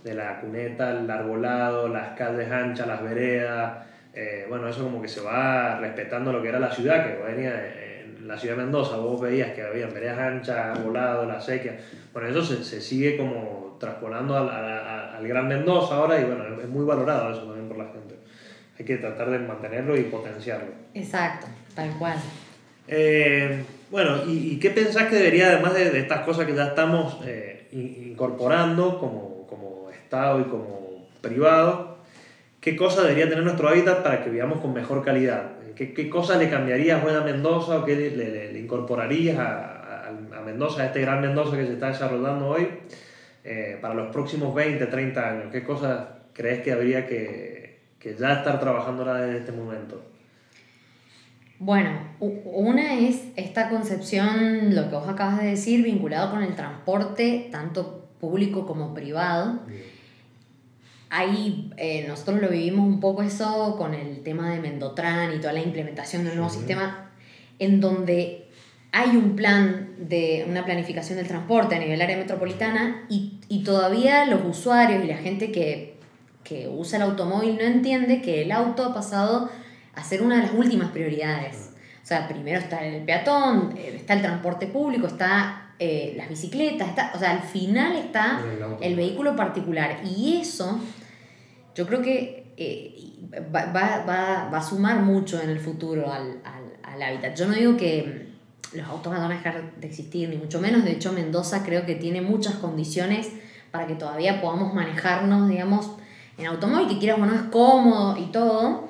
de, 0.03 0.13
la 0.13 0.39
cuneta, 0.39 0.91
el 0.91 1.09
arbolado, 1.09 1.87
las 1.87 2.15
calles 2.15 2.51
anchas, 2.51 2.85
las 2.85 3.01
veredas, 3.01 3.87
bueno, 4.49 4.67
eso 4.67 4.83
como 4.83 5.01
que 5.01 5.07
se 5.07 5.21
va 5.21 5.79
respetando 5.79 6.31
lo 6.31 6.41
que 6.43 6.49
era 6.49 6.59
la 6.59 6.71
ciudad, 6.71 7.05
que 7.05 7.23
venía 7.23 7.53
en 8.03 8.27
la 8.27 8.37
ciudad 8.37 8.57
de 8.57 8.63
Mendoza, 8.63 8.97
vos 8.97 9.19
veías 9.19 9.51
que 9.53 9.63
había 9.63 9.87
veredas 9.87 10.19
anchas, 10.19 10.77
arbolado, 10.77 11.25
la 11.25 11.41
sequía, 11.41 11.79
bueno, 12.13 12.27
eso 12.27 12.43
se, 12.43 12.63
se 12.63 12.81
sigue 12.81 13.17
como 13.17 13.77
traspolando 13.79 14.37
al, 14.37 14.49
al 14.49 15.27
Gran 15.27 15.47
Mendoza 15.47 15.95
ahora 15.95 16.19
y 16.19 16.25
bueno, 16.25 16.43
es 16.61 16.69
muy 16.69 16.85
valorado 16.85 17.31
eso 17.31 17.45
también 17.45 17.67
por 17.67 17.77
la 17.77 17.85
gente 17.85 18.20
hay 18.81 18.85
que 18.85 18.97
tratar 18.97 19.29
de 19.29 19.37
mantenerlo 19.37 19.95
y 19.95 20.03
potenciarlo. 20.03 20.71
Exacto, 20.95 21.45
tal 21.75 21.91
cual. 21.99 22.17
Eh, 22.87 23.63
bueno, 23.91 24.23
¿y, 24.27 24.57
qué 24.57 24.71
pensás 24.71 25.07
que 25.07 25.17
debería, 25.17 25.49
además 25.49 25.75
de, 25.75 25.99
estas 25.99 26.21
cosas 26.21 26.47
que 26.47 26.55
ya 26.55 26.65
estamos 26.65 27.19
eh, 27.25 27.67
incorporando 27.71 28.99
como, 28.99 29.45
como 29.47 29.89
Estado 29.91 30.41
y 30.41 30.45
como 30.45 31.07
privado, 31.21 31.97
qué 32.59 32.75
cosas 32.75 33.03
debería 33.03 33.29
tener 33.29 33.43
nuestro 33.43 33.69
hábitat 33.69 34.01
para 34.01 34.23
que 34.23 34.31
vivamos 34.31 34.61
con 34.61 34.73
mejor 34.73 35.05
calidad? 35.05 35.51
¿Qué, 35.75 35.93
qué 35.93 36.09
cosas 36.09 36.39
le 36.39 36.49
cambiarías 36.49 37.03
a 37.05 37.21
Mendoza 37.21 37.77
o 37.77 37.85
qué 37.85 37.95
le, 37.95 38.51
le, 38.51 38.59
incorporarías 38.59 39.37
a, 39.37 40.09
a, 40.09 40.41
Mendoza, 40.43 40.81
a 40.81 40.85
este 40.87 41.01
gran 41.01 41.21
Mendoza 41.21 41.55
que 41.55 41.67
se 41.67 41.73
está 41.73 41.89
desarrollando 41.89 42.47
hoy, 42.47 42.67
eh, 43.43 43.77
para 43.79 43.93
los 43.93 44.11
próximos 44.11 44.55
20, 44.55 44.87
30 44.87 45.29
años? 45.29 45.45
¿Qué 45.51 45.63
cosas 45.63 46.03
crees 46.33 46.61
que 46.61 46.71
habría 46.71 47.05
que, 47.05 47.60
que 48.01 48.15
ya 48.15 48.33
estar 48.33 48.59
trabajando 48.59 49.15
en 49.23 49.35
este 49.35 49.51
momento? 49.51 50.03
Bueno, 51.59 51.91
una 52.19 52.95
es 52.95 53.21
esta 53.35 53.69
concepción, 53.69 54.73
lo 54.73 54.89
que 54.89 54.95
vos 54.95 55.07
acabas 55.07 55.41
de 55.41 55.49
decir, 55.51 55.83
vinculado 55.83 56.31
con 56.31 56.41
el 56.41 56.55
transporte, 56.55 57.49
tanto 57.51 58.09
público 58.19 58.65
como 58.65 58.95
privado. 58.95 59.59
Ahí 61.11 61.71
eh, 61.77 62.05
nosotros 62.07 62.41
lo 62.41 62.49
vivimos 62.49 62.87
un 62.87 62.99
poco 62.99 63.21
eso 63.21 63.75
con 63.77 63.93
el 63.93 64.23
tema 64.23 64.49
de 64.49 64.59
Mendotran 64.59 65.35
y 65.35 65.39
toda 65.39 65.53
la 65.53 65.61
implementación 65.61 66.23
del 66.23 66.35
nuevo 66.35 66.49
sistema, 66.49 67.11
en 67.59 67.79
donde 67.79 68.47
hay 68.91 69.15
un 69.15 69.35
plan 69.35 69.89
de 69.99 70.45
una 70.49 70.65
planificación 70.65 71.17
del 71.17 71.27
transporte 71.27 71.75
a 71.75 71.79
nivel 71.79 72.01
área 72.01 72.17
metropolitana 72.17 73.05
y, 73.07 73.33
y 73.49 73.63
todavía 73.63 74.25
los 74.25 74.41
usuarios 74.43 75.03
y 75.03 75.07
la 75.07 75.17
gente 75.17 75.51
que 75.51 75.90
que 76.43 76.67
usa 76.67 76.97
el 76.97 77.03
automóvil 77.03 77.57
no 77.57 77.63
entiende 77.63 78.21
que 78.21 78.41
el 78.41 78.51
auto 78.51 78.85
ha 78.85 78.93
pasado 78.93 79.49
a 79.93 80.03
ser 80.03 80.21
una 80.21 80.37
de 80.37 80.43
las 80.43 80.53
últimas 80.53 80.91
prioridades. 80.91 81.71
O 82.03 82.05
sea, 82.05 82.27
primero 82.27 82.59
está 82.59 82.85
el 82.85 83.03
peatón, 83.03 83.73
eh, 83.77 83.93
está 83.95 84.13
el 84.13 84.21
transporte 84.21 84.67
público, 84.67 85.07
está 85.07 85.73
eh, 85.79 86.13
las 86.17 86.29
bicicletas, 86.29 86.89
está, 86.89 87.11
o 87.15 87.19
sea, 87.19 87.31
al 87.31 87.41
final 87.41 87.95
está 87.95 88.41
el, 88.81 88.95
vehículo 88.95 89.35
particular. 89.35 89.99
Y 90.03 90.39
eso, 90.41 90.79
yo 91.75 91.85
creo 91.87 92.01
que 92.01 92.53
eh, 92.57 92.95
va, 93.53 93.65
va, 93.67 94.03
va, 94.07 94.49
va, 94.51 94.57
a 94.57 94.63
sumar 94.63 95.01
mucho 95.01 95.41
en 95.41 95.49
el 95.49 95.59
futuro 95.59 96.11
al, 96.11 96.41
al, 96.43 96.77
al 96.83 97.01
hábitat. 97.01 97.35
Yo 97.35 97.47
no 97.47 97.53
digo 97.53 97.77
que 97.77 98.31
los 98.73 98.87
autos 98.87 99.13
van 99.13 99.23
a 99.23 99.29
dejar 99.29 99.75
de 99.75 99.87
existir, 99.87 100.29
ni 100.29 100.37
mucho 100.37 100.59
menos. 100.59 100.83
De 100.83 100.91
hecho, 100.91 101.11
Mendoza 101.11 101.63
creo 101.63 101.85
que 101.85 101.95
tiene 101.95 102.21
muchas 102.21 102.55
condiciones 102.55 103.29
para 103.71 103.87
que 103.87 103.95
todavía 103.95 104.41
podamos 104.41 104.73
manejarnos, 104.73 105.49
digamos, 105.49 105.91
en 106.37 106.45
automóvil, 106.47 106.87
que 106.87 106.99
quieras 106.99 107.19
o 107.19 107.25
no 107.25 107.35
es 107.35 107.41
cómodo 107.43 108.17
y 108.17 108.31
todo, 108.31 108.87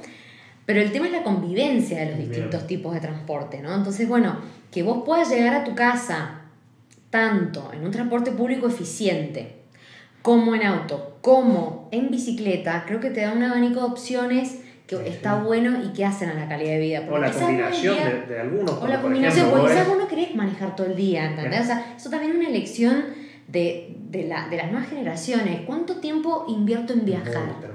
pero 0.65 0.81
el 0.81 0.91
tema 0.91 1.07
es 1.07 1.11
la 1.11 1.23
convivencia 1.23 1.99
de 1.99 2.05
los 2.11 2.17
distintos 2.17 2.67
tipos 2.67 2.93
de 2.93 3.01
transporte, 3.01 3.61
¿no? 3.61 3.73
Entonces, 3.75 4.07
bueno, 4.07 4.37
que 4.71 4.83
vos 4.83 5.03
puedas 5.05 5.29
llegar 5.29 5.53
a 5.53 5.63
tu 5.63 5.75
casa 5.75 6.41
tanto 7.09 7.71
en 7.73 7.83
un 7.83 7.91
transporte 7.91 8.31
público 8.31 8.67
eficiente, 8.67 9.57
como 10.21 10.55
en 10.55 10.63
auto, 10.63 11.17
como 11.21 11.89
en 11.91 12.09
bicicleta, 12.09 12.83
creo 12.87 12.99
que 12.99 13.09
te 13.09 13.21
da 13.21 13.33
un 13.33 13.43
abanico 13.43 13.79
de 13.79 13.85
opciones 13.87 14.59
que 14.87 15.07
está 15.07 15.41
bueno 15.41 15.83
y 15.83 15.93
que 15.93 16.05
hacen 16.05 16.29
a 16.29 16.33
la 16.33 16.47
calidad 16.47 16.73
de 16.73 16.79
vida. 16.79 17.07
o 17.09 17.17
la 17.17 17.31
combinación 17.31 17.97
de, 18.27 18.39
algunos. 18.39 18.71
O 18.71 18.87
la 18.87 19.01
combinación, 19.01 19.49
porque 19.49 19.69
quizás 19.69 19.87
vos 19.87 19.97
no 19.97 20.07
querés 20.07 20.35
manejar 20.35 20.75
todo 20.75 20.87
el 20.87 20.95
día, 20.95 21.25
¿entendés? 21.25 21.61
O 21.61 21.65
sea, 21.65 21.93
eso 21.97 22.09
también 22.09 22.31
es 22.31 22.37
una 22.37 22.49
elección 22.49 23.05
de, 23.51 23.97
de, 24.09 24.27
la, 24.27 24.47
de 24.49 24.57
las 24.57 24.71
nuevas 24.71 24.89
generaciones. 24.89 25.61
¿Cuánto 25.65 25.97
tiempo 25.97 26.45
invierto 26.47 26.93
en 26.93 27.05
viajar? 27.05 27.71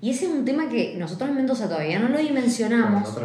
y 0.00 0.10
ese 0.10 0.26
es 0.26 0.30
un 0.30 0.44
tema 0.44 0.68
que 0.68 0.94
nosotros 0.96 1.28
en 1.28 1.36
Mendoza 1.36 1.68
todavía 1.68 1.98
no 1.98 2.08
lo 2.08 2.18
dimensionamos, 2.18 3.18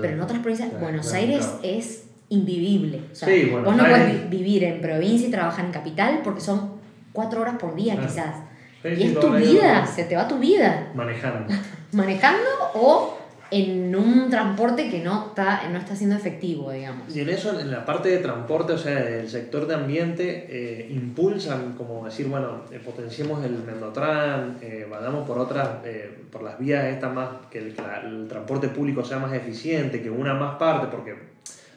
pero 0.00 0.14
en 0.14 0.20
otras 0.20 0.40
provincias, 0.40 0.78
Buenos 0.78 1.12
Aires 1.14 1.48
es 1.62 2.04
invivible. 2.28 3.00
O 3.10 3.14
sea, 3.14 3.28
vos 3.62 3.76
no 3.76 3.84
puedes 3.84 4.28
vivir 4.28 4.64
en 4.64 4.80
provincia 4.82 5.28
y 5.28 5.30
trabajar 5.30 5.64
en 5.64 5.72
capital 5.72 6.20
porque 6.22 6.42
son 6.42 6.72
cuatro 7.12 7.40
horas 7.40 7.56
por 7.58 7.74
día 7.74 7.96
quizás. 7.98 8.42
y 8.84 9.04
es 9.04 9.18
tu 9.18 9.32
vida, 9.32 9.86
se 9.86 10.04
te 10.04 10.16
va 10.16 10.28
tu 10.28 10.38
vida. 10.38 10.92
Manejando. 10.94 11.54
Manejando 11.92 12.48
o 12.74 13.18
en 13.50 13.96
un 13.96 14.28
transporte 14.28 14.90
que 14.90 15.02
no 15.02 15.28
está, 15.28 15.68
no 15.70 15.78
está 15.78 15.96
siendo 15.96 16.16
efectivo, 16.16 16.70
digamos. 16.70 17.14
Y 17.14 17.20
en 17.20 17.30
eso, 17.30 17.58
en 17.58 17.70
la 17.70 17.84
parte 17.84 18.10
de 18.10 18.18
transporte, 18.18 18.74
o 18.74 18.78
sea, 18.78 18.98
el 18.98 19.28
sector 19.28 19.66
de 19.66 19.74
ambiente, 19.74 20.46
eh, 20.50 20.88
impulsan, 20.90 21.72
como 21.72 22.04
decir, 22.04 22.28
bueno, 22.28 22.62
eh, 22.70 22.78
potenciemos 22.84 23.42
el 23.44 23.62
Mendotran, 23.64 24.58
eh, 24.60 24.86
vayamos 24.90 25.26
por 25.26 25.38
otras, 25.38 25.68
eh, 25.84 26.24
por 26.30 26.42
las 26.42 26.58
vías 26.58 26.84
estas 26.86 27.14
más, 27.14 27.28
que 27.50 27.58
el, 27.58 27.74
transporte 28.28 28.68
público 28.68 29.02
sea 29.02 29.18
más 29.18 29.32
eficiente, 29.32 30.02
que 30.02 30.10
una 30.10 30.34
más 30.34 30.56
parte, 30.56 30.88
porque, 30.90 31.14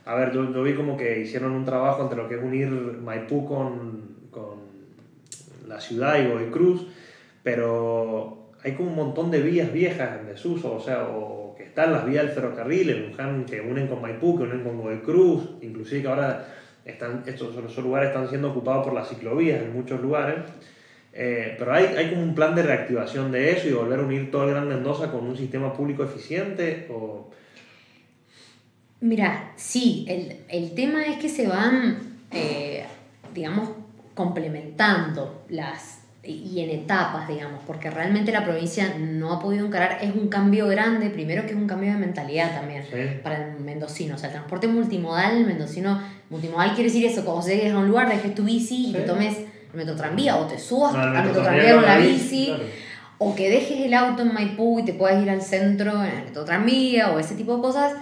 a 0.06 0.16
ver, 0.16 0.34
yo, 0.34 0.51
yo, 0.51 0.63
vi 0.63 0.74
como 0.74 0.98
que 0.98 1.22
hicieron 1.22 1.54
un 1.54 1.63
trabajo 1.63 2.04
entre 2.04 2.18
lo 2.18 2.28
que 2.28 2.36
es 2.36 2.44
unir 2.44 2.70
Maipú 2.70 3.48
con, 3.48 4.18
con 4.30 4.60
la 5.68 5.80
ciudad 5.80 6.20
y 6.20 6.28
Godoy 6.28 6.50
Cruz, 6.50 6.88
pero 7.44 8.51
hay 8.63 8.74
como 8.74 8.90
un 8.90 8.96
montón 8.96 9.32
de 9.32 9.42
vías 9.42 9.72
viejas 9.72 10.20
en 10.20 10.28
desuso, 10.28 10.75
o 10.75 10.80
sea, 10.80 11.08
o 11.08 11.41
están 11.72 11.94
las 11.94 12.06
vías 12.06 12.25
del 12.25 12.34
ferrocarril 12.34 12.90
en 12.90 13.10
Luján 13.10 13.46
que 13.46 13.62
unen 13.62 13.88
con 13.88 14.01
Maipú, 14.01 14.38
que 14.38 14.44
unen 14.44 14.62
con 14.62 14.78
Godoy 14.78 15.00
Cruz, 15.00 15.51
inclusive 15.62 16.08
ahora 16.10 16.46
estos, 16.84 17.25
esos 17.25 17.78
lugares 17.78 18.10
están 18.10 18.28
siendo 18.28 18.51
ocupados 18.51 18.84
por 18.84 18.94
las 18.94 19.08
ciclovías 19.08 19.62
en 19.62 19.74
muchos 19.74 20.01
lugares. 20.01 20.40
Eh, 21.13 21.56
pero 21.58 21.74
hay, 21.74 21.86
hay 21.86 22.10
como 22.10 22.24
un 22.24 22.36
plan 22.36 22.56
de 22.56 22.63
reactivación 22.63 23.32
de 23.32 23.51
eso 23.51 23.70
y 23.70 23.72
volver 23.72 24.00
a 24.00 24.04
unir 24.04 24.32
todo 24.32 24.44
el 24.44 24.51
Gran 24.51 24.68
Mendoza 24.68 25.12
con 25.12 25.25
un 25.25 25.38
sistema 25.38 25.74
público 25.74 26.04
eficiente 26.04 26.88
o... 26.92 27.30
Mira, 29.00 29.54
sí, 29.56 30.06
el, 30.10 30.42
el 30.50 30.75
tema 30.75 31.06
es 31.06 31.18
que 31.18 31.30
se 31.30 31.48
van, 31.48 32.18
eh, 32.32 32.84
digamos, 33.34 33.70
complementando 34.13 35.46
las, 35.48 36.00
y 36.24 36.60
en 36.60 36.70
etapas, 36.70 37.28
digamos, 37.28 37.62
porque 37.66 37.90
realmente 37.90 38.32
la 38.32 38.44
provincia 38.44 38.94
no 39.00 39.34
ha 39.34 39.40
podido 39.40 39.66
encarar, 39.66 39.98
es 40.01 40.13
un 40.13 40.28
cambio 40.28 40.68
grande, 40.68 41.10
primero 41.10 41.44
que 41.44 41.50
es 41.50 41.56
un 41.56 41.68
cambio 41.68 41.92
de 41.92 41.98
mentalidad 41.98 42.54
también 42.54 42.84
para 43.24 43.44
el 43.48 43.60
mendocino, 43.60 44.16
o 44.16 44.18
sea, 44.20 44.30
el 44.30 44.34
transporte 44.34 44.68
multimodal, 44.68 45.38
el 45.38 45.48
mendocino, 45.48 46.00
multimodal 46.30 46.75
quiere 46.75 46.90
decir 46.90 47.06
eso, 47.06 47.25
como 47.25 47.44
llegues 47.44 47.74
a 47.74 47.80
un 47.80 47.88
lugar, 47.88 48.08
dejes 48.08 48.36
tu 48.36 48.44
bici 48.44 48.90
y 48.90 48.94
te 48.94 49.01
tomes 49.01 49.36
el 49.74 49.78
metro 49.78 49.96
tranvía 49.96 50.38
o 50.38 50.46
te 50.46 50.60
subas 50.60 50.94
al 50.94 51.12
metro 51.12 51.42
tranvía 51.42 51.75
con 51.75 51.86
la 51.86 51.98
bici. 51.98 52.54
O 53.24 53.36
que 53.36 53.51
dejes 53.51 53.86
el 53.86 53.94
auto 53.94 54.24
en 54.24 54.34
Maipú 54.34 54.80
y 54.80 54.86
te 54.86 54.94
puedas 54.94 55.22
ir 55.22 55.30
al 55.30 55.44
centro 55.44 56.04
en 56.04 56.10
el 56.10 56.25
metro 56.25 56.44
tranvía 56.44 57.12
o 57.12 57.20
ese 57.20 57.36
tipo 57.36 57.56
de 57.56 57.62
cosas, 57.62 57.94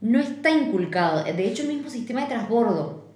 no 0.00 0.18
está 0.18 0.50
inculcado. 0.50 1.22
De 1.22 1.46
hecho, 1.46 1.64
el 1.64 1.68
mismo 1.68 1.90
sistema 1.90 2.22
de 2.22 2.28
transbordo. 2.28 3.10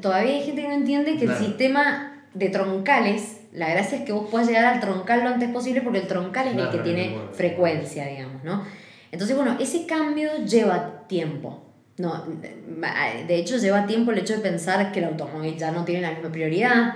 todavía 0.00 0.34
hay 0.34 0.42
gente 0.44 0.62
que 0.62 0.68
no 0.68 0.74
entiende 0.74 1.16
que 1.16 1.24
el 1.24 1.36
sistema 1.36 2.24
de 2.32 2.48
troncales, 2.50 3.37
la 3.52 3.70
gracia 3.70 3.98
es 3.98 4.04
que 4.04 4.12
vos 4.12 4.28
puedas 4.30 4.46
llegar 4.46 4.64
al 4.64 4.80
troncal 4.80 5.22
lo 5.22 5.30
antes 5.30 5.50
posible 5.50 5.82
porque 5.82 6.00
el 6.00 6.06
troncal 6.06 6.48
es 6.48 6.56
el 6.56 6.70
que 6.70 6.78
tiene 6.78 7.18
frecuencia, 7.32 8.06
digamos, 8.06 8.44
¿no? 8.44 8.64
Entonces, 9.10 9.36
bueno, 9.36 9.56
ese 9.58 9.86
cambio 9.86 10.30
lleva 10.44 11.06
tiempo. 11.08 11.64
No, 11.96 12.24
de 13.26 13.36
hecho, 13.36 13.56
lleva 13.56 13.86
tiempo 13.86 14.12
el 14.12 14.18
hecho 14.18 14.34
de 14.34 14.40
pensar 14.40 14.92
que 14.92 15.00
el 15.00 15.06
automóvil 15.06 15.56
ya 15.56 15.72
no 15.72 15.84
tiene 15.84 16.02
la 16.02 16.12
misma 16.12 16.30
prioridad 16.30 16.94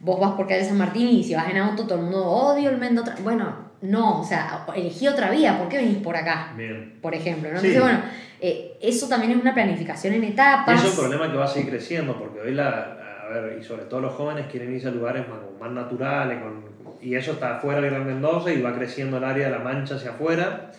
vos 0.00 0.20
vas 0.20 0.32
por 0.32 0.46
calle 0.46 0.64
San 0.64 0.78
Martín 0.78 1.08
y 1.08 1.24
si 1.24 1.34
vas 1.34 1.50
en 1.50 1.58
auto 1.58 1.84
todo 1.84 1.96
el 1.96 2.02
mundo 2.02 2.24
odio 2.24 2.70
el 2.70 2.78
Mendoza. 2.78 3.14
Bueno, 3.22 3.66
no, 3.82 4.20
o 4.20 4.24
sea, 4.24 4.64
elegí 4.74 5.08
otra 5.08 5.30
vía, 5.30 5.58
¿por 5.58 5.68
qué 5.68 5.78
venís 5.78 5.98
por 5.98 6.16
acá? 6.16 6.52
Bien. 6.56 6.98
Por 7.00 7.14
ejemplo, 7.14 7.50
¿no? 7.50 7.56
Entonces, 7.56 7.80
bueno, 7.80 8.00
eh, 8.40 8.76
eso 8.80 9.08
también 9.08 9.32
es 9.32 9.38
una 9.38 9.54
planificación 9.54 10.14
en 10.14 10.24
etapas. 10.24 10.82
Es 10.82 10.90
un 10.90 10.96
problema 10.96 11.30
que 11.30 11.36
va 11.36 11.44
a 11.44 11.48
seguir 11.48 11.70
creciendo, 11.70 12.18
porque 12.18 12.40
hoy 12.40 12.54
la, 12.54 13.05
a 13.26 13.28
ver, 13.28 13.58
y 13.60 13.64
sobre 13.64 13.84
todo 13.84 14.00
los 14.00 14.14
jóvenes 14.14 14.46
quieren 14.50 14.74
irse 14.74 14.88
a 14.88 14.90
lugares 14.90 15.26
más, 15.28 15.38
más 15.60 15.70
naturales, 15.72 16.40
con, 16.42 16.64
y 17.00 17.14
eso 17.14 17.32
está 17.32 17.56
afuera 17.56 17.80
de 17.80 17.90
Gran 17.90 18.06
Mendoza 18.06 18.52
y 18.52 18.62
va 18.62 18.74
creciendo 18.74 19.18
el 19.18 19.24
área 19.24 19.46
de 19.46 19.52
la 19.52 19.58
Mancha 19.58 19.96
hacia 19.96 20.10
afuera. 20.10 20.70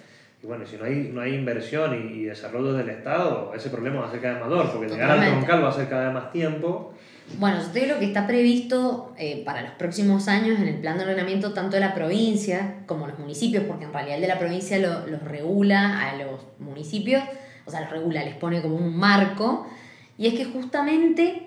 Y 0.41 0.45
bueno, 0.45 0.65
si 0.65 0.77
no 0.77 0.85
hay, 0.85 1.09
no 1.13 1.21
hay 1.21 1.33
inversión 1.33 1.93
y, 1.95 2.19
y 2.19 2.23
desarrollo 2.25 2.73
del 2.73 2.89
Estado, 2.89 3.51
ese 3.55 3.69
problema 3.69 4.01
va 4.01 4.07
a 4.07 4.11
ser 4.11 4.21
cada 4.21 4.35
vez 4.35 4.47
mayor, 4.47 4.71
porque 4.71 4.87
llegar 4.87 5.11
al 5.11 5.29
troncal 5.31 5.63
va 5.63 5.69
a 5.69 5.73
ser 5.73 5.89
cada 5.89 6.05
vez 6.05 6.13
más 6.13 6.31
tiempo. 6.31 6.93
Bueno, 7.39 7.57
yo 7.59 7.67
te 7.71 7.81
digo 7.81 7.93
lo 7.95 7.99
que 7.99 8.05
está 8.05 8.25
previsto 8.25 9.13
eh, 9.17 9.43
para 9.43 9.61
los 9.61 9.71
próximos 9.71 10.27
años 10.27 10.59
en 10.59 10.67
el 10.67 10.75
plan 10.75 10.97
de 10.97 11.03
ordenamiento 11.03 11.53
tanto 11.53 11.75
de 11.75 11.81
la 11.81 11.93
provincia 11.93 12.75
como 12.85 13.05
los 13.05 13.19
municipios, 13.19 13.65
porque 13.65 13.85
en 13.85 13.93
realidad 13.93 14.15
el 14.15 14.21
de 14.21 14.27
la 14.27 14.39
provincia 14.39 14.79
lo, 14.79 15.05
los 15.07 15.21
regula 15.23 16.07
a 16.07 16.15
los 16.15 16.45
municipios, 16.59 17.21
o 17.65 17.71
sea, 17.71 17.81
los 17.81 17.89
regula, 17.89 18.23
les 18.23 18.35
pone 18.35 18.61
como 18.61 18.75
un 18.75 18.95
marco, 18.95 19.67
y 20.17 20.27
es 20.27 20.35
que 20.35 20.45
justamente 20.45 21.46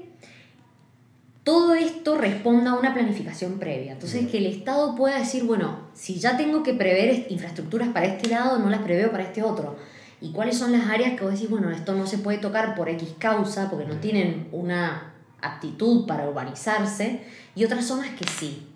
todo 1.50 1.74
esto 1.74 2.16
responda 2.16 2.70
a 2.70 2.78
una 2.78 2.94
planificación 2.94 3.58
previa. 3.58 3.94
Entonces, 3.94 4.28
que 4.28 4.38
el 4.38 4.46
Estado 4.46 4.94
pueda 4.94 5.18
decir, 5.18 5.42
bueno, 5.42 5.80
si 5.94 6.20
ya 6.20 6.36
tengo 6.36 6.62
que 6.62 6.74
prever 6.74 7.26
infraestructuras 7.28 7.88
para 7.88 8.06
este 8.06 8.28
lado, 8.28 8.60
no 8.60 8.70
las 8.70 8.82
preveo 8.82 9.10
para 9.10 9.24
este 9.24 9.42
otro. 9.42 9.74
¿Y 10.20 10.30
cuáles 10.30 10.56
son 10.56 10.70
las 10.70 10.88
áreas 10.88 11.18
que 11.18 11.24
vos 11.24 11.32
decís, 11.32 11.50
bueno, 11.50 11.72
esto 11.72 11.92
no 11.94 12.06
se 12.06 12.18
puede 12.18 12.38
tocar 12.38 12.76
por 12.76 12.88
X 12.88 13.14
causa, 13.18 13.68
porque 13.68 13.84
no 13.84 13.96
tienen 13.96 14.46
una 14.52 15.12
aptitud 15.42 16.06
para 16.06 16.28
urbanizarse 16.28 17.22
y 17.56 17.64
otras 17.64 17.84
zonas 17.84 18.10
que 18.10 18.28
sí. 18.28 18.68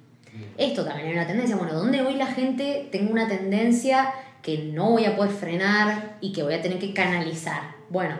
Esto 0.59 0.85
también 0.85 1.11
es 1.11 1.15
una 1.15 1.29
tendencia. 1.29 1.55
Bueno, 1.55 1.75
donde 1.75 2.03
hoy 2.03 2.15
la 2.15 2.27
gente 2.27 2.89
tengo 2.91 3.13
una 3.13 3.29
tendencia 3.29 4.13
que 4.43 4.73
no 4.75 4.91
voy 4.91 5.05
a 5.05 5.15
poder 5.15 5.31
frenar 5.31 6.17
y 6.21 6.33
que 6.33 6.43
voy 6.43 6.55
a 6.55 6.61
tener 6.61 6.81
que 6.81 6.93
canalizar? 6.93 7.77
Bueno, 7.89 8.17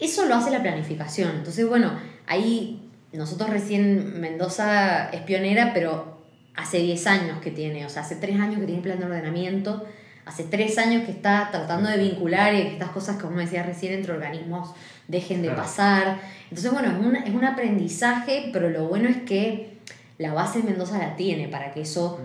eso 0.00 0.26
lo 0.26 0.34
hace 0.34 0.50
la 0.50 0.60
planificación. 0.60 1.36
Entonces, 1.36 1.68
bueno, 1.68 1.92
ahí 2.26 2.81
nosotros 3.12 3.50
recién 3.50 4.20
Mendoza 4.20 5.10
es 5.10 5.20
pionera, 5.22 5.72
pero 5.74 6.22
hace 6.54 6.78
10 6.78 7.06
años 7.06 7.40
que 7.40 7.50
tiene, 7.50 7.86
o 7.86 7.88
sea, 7.88 8.02
hace 8.02 8.16
3 8.16 8.40
años 8.40 8.60
que 8.60 8.66
tiene 8.66 8.82
plan 8.82 8.98
de 8.98 9.06
ordenamiento, 9.06 9.84
hace 10.24 10.44
3 10.44 10.78
años 10.78 11.04
que 11.04 11.12
está 11.12 11.48
tratando 11.50 11.88
de 11.90 11.98
vincular 11.98 12.54
y 12.54 12.62
que 12.62 12.72
estas 12.72 12.90
cosas, 12.90 13.20
como 13.20 13.38
decía 13.38 13.62
recién, 13.62 13.92
entre 13.92 14.12
organismos 14.12 14.70
dejen 15.08 15.42
de 15.42 15.50
pasar. 15.50 16.20
Entonces, 16.44 16.72
bueno, 16.72 16.90
es 16.90 17.06
un, 17.06 17.16
es 17.16 17.34
un 17.34 17.44
aprendizaje, 17.44 18.50
pero 18.52 18.70
lo 18.70 18.88
bueno 18.88 19.08
es 19.08 19.18
que 19.18 19.78
la 20.18 20.32
base 20.32 20.60
de 20.60 20.70
Mendoza 20.70 20.98
la 20.98 21.16
tiene 21.16 21.48
para 21.48 21.72
que 21.72 21.82
eso 21.82 22.20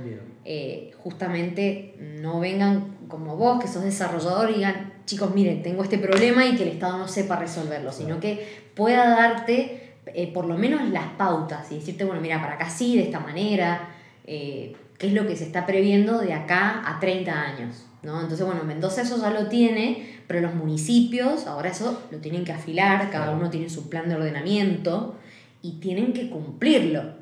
eh, 0.46 0.92
justamente 0.98 1.96
no 2.22 2.40
vengan 2.40 2.98
como 3.08 3.36
vos, 3.36 3.62
que 3.62 3.68
sos 3.68 3.84
desarrollador, 3.84 4.52
y 4.52 4.56
digan, 4.56 4.94
chicos, 5.06 5.34
miren, 5.34 5.64
tengo 5.64 5.84
este 5.84 5.98
problema 5.98 6.46
y 6.46 6.56
que 6.56 6.64
el 6.64 6.70
Estado 6.70 6.98
no 6.98 7.08
sepa 7.08 7.38
resolverlo, 7.38 7.92
sino 7.92 8.20
que 8.20 8.68
pueda 8.76 9.10
darte 9.10 9.87
eh, 10.14 10.32
por 10.34 10.46
lo 10.46 10.58
menos 10.58 10.90
las 10.90 11.08
pautas 11.18 11.72
y 11.72 11.76
decirte, 11.76 12.06
bueno, 12.06 12.22
mira, 12.22 12.42
para 12.42 12.54
acá 12.54 12.70
sí, 12.70 12.98
de 12.98 13.04
esta 13.04 13.20
manera, 13.20 13.90
eh, 14.26 14.76
qué 14.98 15.08
es 15.08 15.14
lo 15.14 15.28
que 15.28 15.36
se 15.36 15.46
está 15.46 15.66
previendo 15.66 16.20
de 16.20 16.34
acá 16.34 16.84
a 16.86 17.00
30 17.00 17.32
años. 17.32 17.86
¿no? 18.04 18.22
Entonces, 18.22 18.46
bueno, 18.46 18.64
Mendoza 18.64 19.02
eso 19.02 19.20
ya 19.22 19.30
lo 19.30 19.48
tiene, 19.48 20.22
pero 20.28 20.42
los 20.42 20.54
municipios 20.56 21.48
ahora 21.48 21.70
eso 21.70 22.04
lo 22.12 22.20
tienen 22.20 22.46
que 22.46 22.52
afilar, 22.52 23.10
cada 23.10 23.32
uno 23.32 23.50
tiene 23.50 23.70
su 23.70 23.90
plan 23.90 24.08
de 24.10 24.16
ordenamiento 24.16 25.16
y 25.62 25.80
tienen 25.80 26.14
que 26.14 26.30
cumplirlo. 26.30 27.18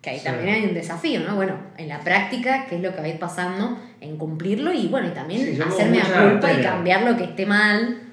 Que 0.00 0.10
ahí 0.10 0.20
también 0.20 0.50
hay 0.50 0.64
un 0.66 0.74
desafío, 0.74 1.20
¿no? 1.20 1.34
Bueno, 1.34 1.56
en 1.78 1.88
la 1.88 2.00
práctica, 2.00 2.66
¿qué 2.68 2.76
es 2.76 2.82
lo 2.82 2.92
que 2.92 2.98
va 2.98 3.04
a 3.04 3.08
ir 3.08 3.18
pasando? 3.18 3.78
En 4.02 4.18
cumplirlo 4.18 4.70
y 4.72 4.86
bueno, 4.88 5.08
y 5.08 5.12
también 5.12 5.62
hacerme 5.62 6.02
a 6.02 6.30
culpa 6.30 6.52
y 6.52 6.62
cambiar 6.62 7.02
lo 7.02 7.16
que 7.16 7.24
esté 7.24 7.46
mal. 7.46 8.03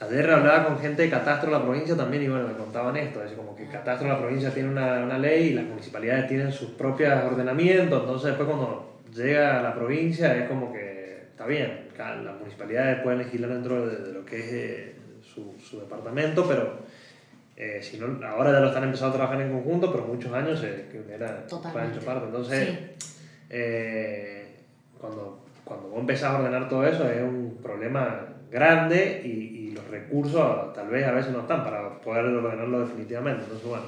Ayer 0.00 0.30
hablaba 0.30 0.66
con 0.66 0.78
gente 0.78 1.02
de 1.02 1.10
Catastro 1.10 1.50
de 1.50 1.58
la 1.58 1.64
provincia 1.64 1.96
también 1.96 2.22
y 2.22 2.28
bueno, 2.28 2.46
me 2.46 2.54
contaban 2.54 2.96
esto, 2.96 3.22
es 3.24 3.32
como 3.32 3.56
que 3.56 3.66
Catastro 3.66 4.08
de 4.08 4.14
la 4.14 4.20
provincia 4.20 4.54
tiene 4.54 4.68
una, 4.68 5.02
una 5.02 5.18
ley 5.18 5.48
y 5.48 5.54
las 5.54 5.64
municipalidades 5.64 6.28
tienen 6.28 6.52
sus 6.52 6.70
propios 6.70 7.12
ordenamientos, 7.24 8.00
entonces 8.00 8.28
después 8.28 8.48
cuando 8.48 9.00
llega 9.12 9.58
a 9.58 9.62
la 9.62 9.74
provincia 9.74 10.36
es 10.36 10.48
como 10.48 10.72
que 10.72 11.22
está 11.30 11.46
bien, 11.46 11.88
las 11.98 12.36
municipalidades 12.38 13.02
pueden 13.02 13.18
legislar 13.18 13.50
dentro 13.50 13.88
de, 13.88 14.12
lo 14.12 14.24
que 14.24 14.38
es 14.38 14.52
eh, 14.52 14.94
su, 15.22 15.54
su, 15.60 15.80
departamento, 15.80 16.46
pero 16.46 16.78
eh, 17.56 17.80
si 17.82 17.98
no, 17.98 18.24
ahora 18.24 18.52
ya 18.52 18.60
lo 18.60 18.68
están 18.68 18.84
empezando 18.84 19.14
a 19.14 19.16
trabajar 19.16 19.40
en 19.40 19.50
conjunto, 19.50 19.90
pero 19.90 20.04
muchos 20.04 20.32
años 20.32 20.62
eh, 20.62 20.86
que 20.92 21.12
era 21.12 21.42
hecho 21.44 21.60
parte. 21.60 22.26
Entonces, 22.26 22.68
eh, 23.50 24.54
cuando, 25.00 25.44
cuando 25.64 25.88
vos 25.88 25.98
empezás 25.98 26.34
a 26.34 26.38
ordenar 26.38 26.68
todo 26.68 26.86
eso 26.86 27.10
es 27.10 27.20
un 27.20 27.58
problema 27.60 28.26
grande 28.48 29.22
y, 29.24 29.67
y, 29.67 29.67
los 29.78 29.88
recursos 29.90 30.72
tal 30.74 30.88
vez 30.88 31.06
a 31.06 31.12
veces 31.12 31.32
no 31.32 31.40
están 31.40 31.64
para 31.64 32.00
poder 32.00 32.24
ordenarlo 32.26 32.80
definitivamente. 32.80 33.44
Entonces, 33.44 33.68
bueno, 33.68 33.84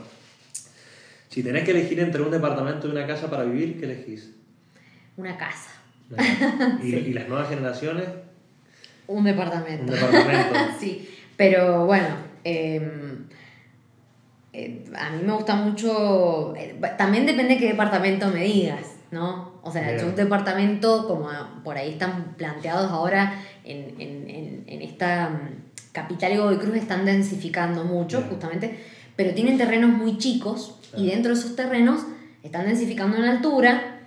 si 1.28 1.42
tenés 1.42 1.64
que 1.64 1.70
elegir 1.72 2.00
entre 2.00 2.22
un 2.22 2.30
departamento 2.30 2.88
y 2.88 2.90
una 2.90 3.06
casa 3.06 3.30
para 3.30 3.44
vivir, 3.44 3.78
¿qué 3.78 3.86
elegís? 3.86 4.32
Una 5.16 5.36
casa. 5.36 5.70
¿Y, 6.82 7.12
las 7.12 7.28
nuevas 7.28 7.48
generaciones? 7.48 8.06
Un 9.06 9.24
departamento. 9.24 9.84
Un 9.84 9.90
departamento. 9.90 10.54
sí, 10.80 11.08
pero 11.36 11.86
bueno, 11.86 12.08
em, 12.42 13.26
eh, 14.52 14.84
a 14.96 15.10
mí 15.10 15.22
me 15.24 15.32
gusta 15.32 15.54
mucho, 15.54 16.54
eh, 16.56 16.76
también 16.98 17.26
depende 17.26 17.54
de 17.54 17.60
qué 17.60 17.68
departamento 17.68 18.28
me 18.28 18.44
digas, 18.44 18.96
¿no? 19.10 19.60
O 19.62 19.70
sea, 19.70 19.96
un 20.04 20.16
departamento, 20.16 21.06
como 21.06 21.28
por 21.62 21.76
ahí 21.76 21.92
están 21.92 22.34
planteados 22.36 22.90
ahora 22.90 23.34
en, 23.64 24.00
en, 24.00 24.64
en, 24.66 24.82
esta 24.82 25.40
mm, 25.90 25.92
capital 25.92 26.50
de 26.50 26.58
Cruz, 26.58 26.76
están 26.76 27.04
densificando 27.04 27.84
mucho, 27.84 28.22
justamente, 28.28 28.78
pero 29.16 29.34
tienen 29.34 29.58
terrenos 29.58 29.90
muy 29.90 30.18
chicos 30.18 30.78
y 30.96 31.08
dentro 31.08 31.32
de 31.32 31.38
esos 31.38 31.56
terrenos 31.56 32.02
están 32.42 32.66
densificando 32.66 33.16
en 33.16 33.24
altura 33.24 34.00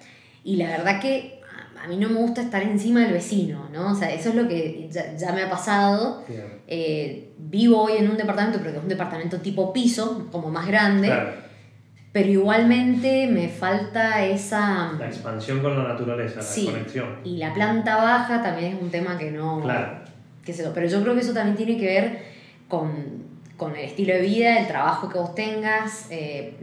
y 0.43 0.55
la 0.55 0.69
verdad 0.69 0.99
que 0.99 1.41
a 1.83 1.87
mí 1.87 1.97
no 1.97 2.09
me 2.09 2.15
gusta 2.15 2.41
estar 2.41 2.63
encima 2.63 3.01
del 3.01 3.11
vecino, 3.11 3.67
¿no? 3.73 3.91
O 3.91 3.95
sea, 3.95 4.13
eso 4.13 4.29
es 4.29 4.35
lo 4.35 4.47
que 4.47 4.89
ya, 4.89 5.33
me 5.33 5.43
ha 5.43 5.49
pasado. 5.49 6.23
Eh, 6.65 7.33
vivo 7.37 7.83
hoy 7.83 7.97
en 7.97 8.09
un 8.09 8.15
departamento, 8.15 8.59
pero 8.59 8.71
que 8.71 8.77
es 8.77 8.83
un 8.83 8.89
departamento 8.89 9.39
tipo 9.39 9.73
piso, 9.73 10.29
como 10.31 10.49
más 10.49 10.65
grande. 10.65 11.11
Pero 12.13 12.29
igualmente 12.29 13.27
me 13.27 13.49
falta 13.49 14.23
esa... 14.23 14.93
La 14.97 15.07
expansión 15.07 15.61
con 15.61 15.75
la 15.75 15.89
naturaleza, 15.89 16.41
la 16.41 16.71
conexión. 16.71 17.19
Y 17.23 17.37
la 17.37 17.53
planta 17.53 17.97
baja 17.97 18.41
también 18.41 18.75
es 18.75 18.81
un 18.81 18.89
tema 18.89 19.17
que 19.17 19.31
no... 19.31 19.61
Claro. 19.61 20.12
Qué 20.45 20.53
sé 20.53 20.69
pero 20.73 20.87
yo 20.87 21.01
creo 21.01 21.13
que 21.13 21.21
eso 21.21 21.33
también 21.33 21.55
tiene 21.55 21.77
que 21.77 21.85
ver 21.85 22.19
con, 22.67 22.91
con 23.57 23.75
el 23.75 23.85
estilo 23.85 24.13
de 24.13 24.21
vida, 24.21 24.59
el 24.59 24.67
trabajo 24.67 25.09
que 25.09 25.17
vos 25.17 25.35
tengas. 25.35 26.07
Eh, 26.09 26.55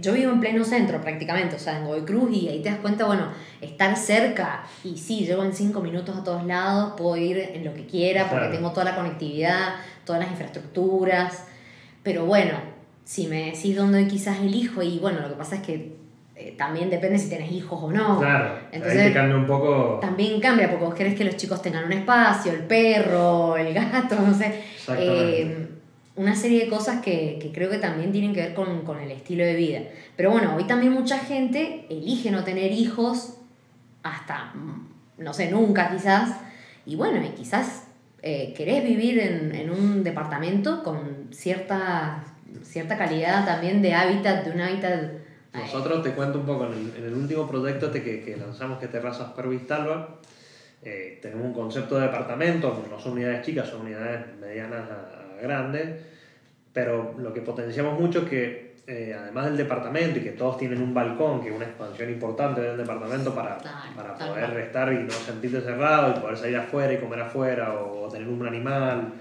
yo 0.00 0.12
vivo 0.12 0.32
en 0.32 0.40
pleno 0.40 0.64
centro 0.64 1.00
prácticamente, 1.00 1.56
o 1.56 1.58
sea, 1.58 1.78
en 1.78 1.86
Godoy 1.86 2.02
Cruz, 2.02 2.30
y 2.36 2.48
ahí 2.48 2.60
te 2.60 2.68
das 2.68 2.78
cuenta, 2.78 3.06
bueno, 3.06 3.28
estar 3.60 3.96
cerca, 3.96 4.64
y 4.84 4.98
sí, 4.98 5.24
llego 5.24 5.42
en 5.42 5.54
cinco 5.54 5.80
minutos 5.80 6.16
a 6.16 6.24
todos 6.24 6.44
lados, 6.44 6.92
puedo 6.96 7.16
ir 7.16 7.38
en 7.38 7.64
lo 7.64 7.72
que 7.72 7.86
quiera, 7.86 8.28
porque 8.28 8.48
tengo 8.48 8.70
toda 8.72 8.84
la 8.84 8.96
conectividad, 8.96 9.76
todas 10.04 10.20
las 10.20 10.30
infraestructuras, 10.30 11.44
pero 12.02 12.26
bueno, 12.26 12.54
si 13.04 13.28
me 13.28 13.46
decís 13.52 13.76
dónde 13.76 14.06
quizás 14.06 14.40
elijo, 14.40 14.82
y 14.82 14.98
bueno, 14.98 15.20
lo 15.20 15.28
que 15.28 15.34
pasa 15.36 15.56
es 15.56 15.62
que 15.62 15.96
eh, 16.40 16.54
también 16.56 16.88
depende 16.88 17.18
si 17.18 17.28
tenés 17.28 17.50
hijos 17.50 17.80
o 17.82 17.90
no. 17.90 18.20
Claro, 18.20 18.60
Entonces, 18.70 19.00
ahí 19.00 19.08
te 19.08 19.14
cambia 19.14 19.36
un 19.36 19.46
poco. 19.46 19.98
También 20.00 20.40
cambia, 20.40 20.70
porque 20.70 20.84
vos 20.84 20.94
querés 20.94 21.16
que 21.16 21.24
los 21.24 21.36
chicos 21.36 21.60
tengan 21.60 21.84
un 21.84 21.92
espacio, 21.92 22.52
el 22.52 22.60
perro, 22.60 23.56
el 23.56 23.74
gato, 23.74 24.14
no 24.14 24.32
sé. 24.32 24.62
Eh, 24.96 25.66
una 26.14 26.36
serie 26.36 26.64
de 26.64 26.70
cosas 26.70 27.02
que, 27.02 27.40
que, 27.42 27.50
creo 27.50 27.68
que 27.68 27.78
también 27.78 28.12
tienen 28.12 28.32
que 28.32 28.40
ver 28.40 28.54
con, 28.54 28.82
con, 28.82 29.00
el 29.00 29.10
estilo 29.10 29.44
de 29.44 29.56
vida. 29.56 29.80
Pero 30.16 30.30
bueno, 30.30 30.54
hoy 30.56 30.64
también 30.64 30.92
mucha 30.92 31.18
gente 31.18 31.86
elige 31.90 32.30
no 32.30 32.44
tener 32.44 32.70
hijos 32.70 33.38
hasta, 34.04 34.52
mm, 34.54 34.88
no 35.18 35.32
sé, 35.32 35.50
nunca 35.50 35.90
quizás. 35.90 36.36
Y 36.86 36.94
bueno, 36.94 37.20
y 37.24 37.30
quizás 37.30 37.88
eh, 38.22 38.54
querés 38.56 38.84
vivir 38.84 39.18
en, 39.18 39.54
en, 39.56 39.70
un 39.70 40.04
departamento 40.04 40.84
con 40.84 41.28
cierta, 41.32 42.22
cierta 42.62 42.96
calidad 42.96 43.44
también 43.44 43.82
de 43.82 43.94
hábitat, 43.94 44.44
de 44.44 44.52
un 44.52 44.60
hábitat... 44.60 45.27
Nosotros 45.58 46.02
te 46.02 46.12
cuento 46.12 46.38
un 46.38 46.46
poco, 46.46 46.66
en 46.66 46.72
el, 46.72 46.96
en 46.96 47.04
el 47.04 47.14
último 47.14 47.48
proyecto 47.48 47.86
este 47.86 48.02
que, 48.02 48.22
que 48.22 48.36
lanzamos, 48.36 48.78
que 48.78 48.86
es 48.86 48.92
Terrazas 48.92 49.32
Pervistalba, 49.32 50.16
eh, 50.82 51.18
tenemos 51.20 51.46
un 51.46 51.54
concepto 51.54 51.96
de 51.96 52.02
departamento, 52.06 52.84
no 52.90 52.98
son 53.00 53.12
unidades 53.12 53.44
chicas, 53.44 53.68
son 53.68 53.82
unidades 53.82 54.20
medianas 54.40 54.84
a, 54.90 55.38
a 55.38 55.42
grandes, 55.42 56.00
pero 56.72 57.14
lo 57.18 57.32
que 57.32 57.40
potenciamos 57.40 57.98
mucho 57.98 58.20
es 58.20 58.24
que 58.28 58.68
eh, 58.86 59.14
además 59.14 59.44
del 59.44 59.58
departamento 59.58 60.18
y 60.18 60.22
que 60.22 60.30
todos 60.30 60.56
tienen 60.56 60.80
un 60.80 60.94
balcón, 60.94 61.42
que 61.42 61.50
es 61.50 61.54
una 61.54 61.66
expansión 61.66 62.08
importante 62.08 62.62
del 62.62 62.78
departamento 62.78 63.34
para, 63.34 63.58
Claro, 63.58 63.76
para 63.94 64.14
poder 64.14 64.46
cual. 64.50 64.56
estar 64.62 64.92
y 64.94 64.98
no 65.00 65.10
sentirte 65.10 65.60
cerrado 65.60 66.14
y 66.16 66.20
poder 66.20 66.38
salir 66.38 66.56
afuera 66.56 66.92
y 66.94 66.96
comer 66.96 67.20
afuera 67.20 67.74
o, 67.74 68.08
tener 68.08 68.26
un 68.26 68.46
animal, 68.46 69.12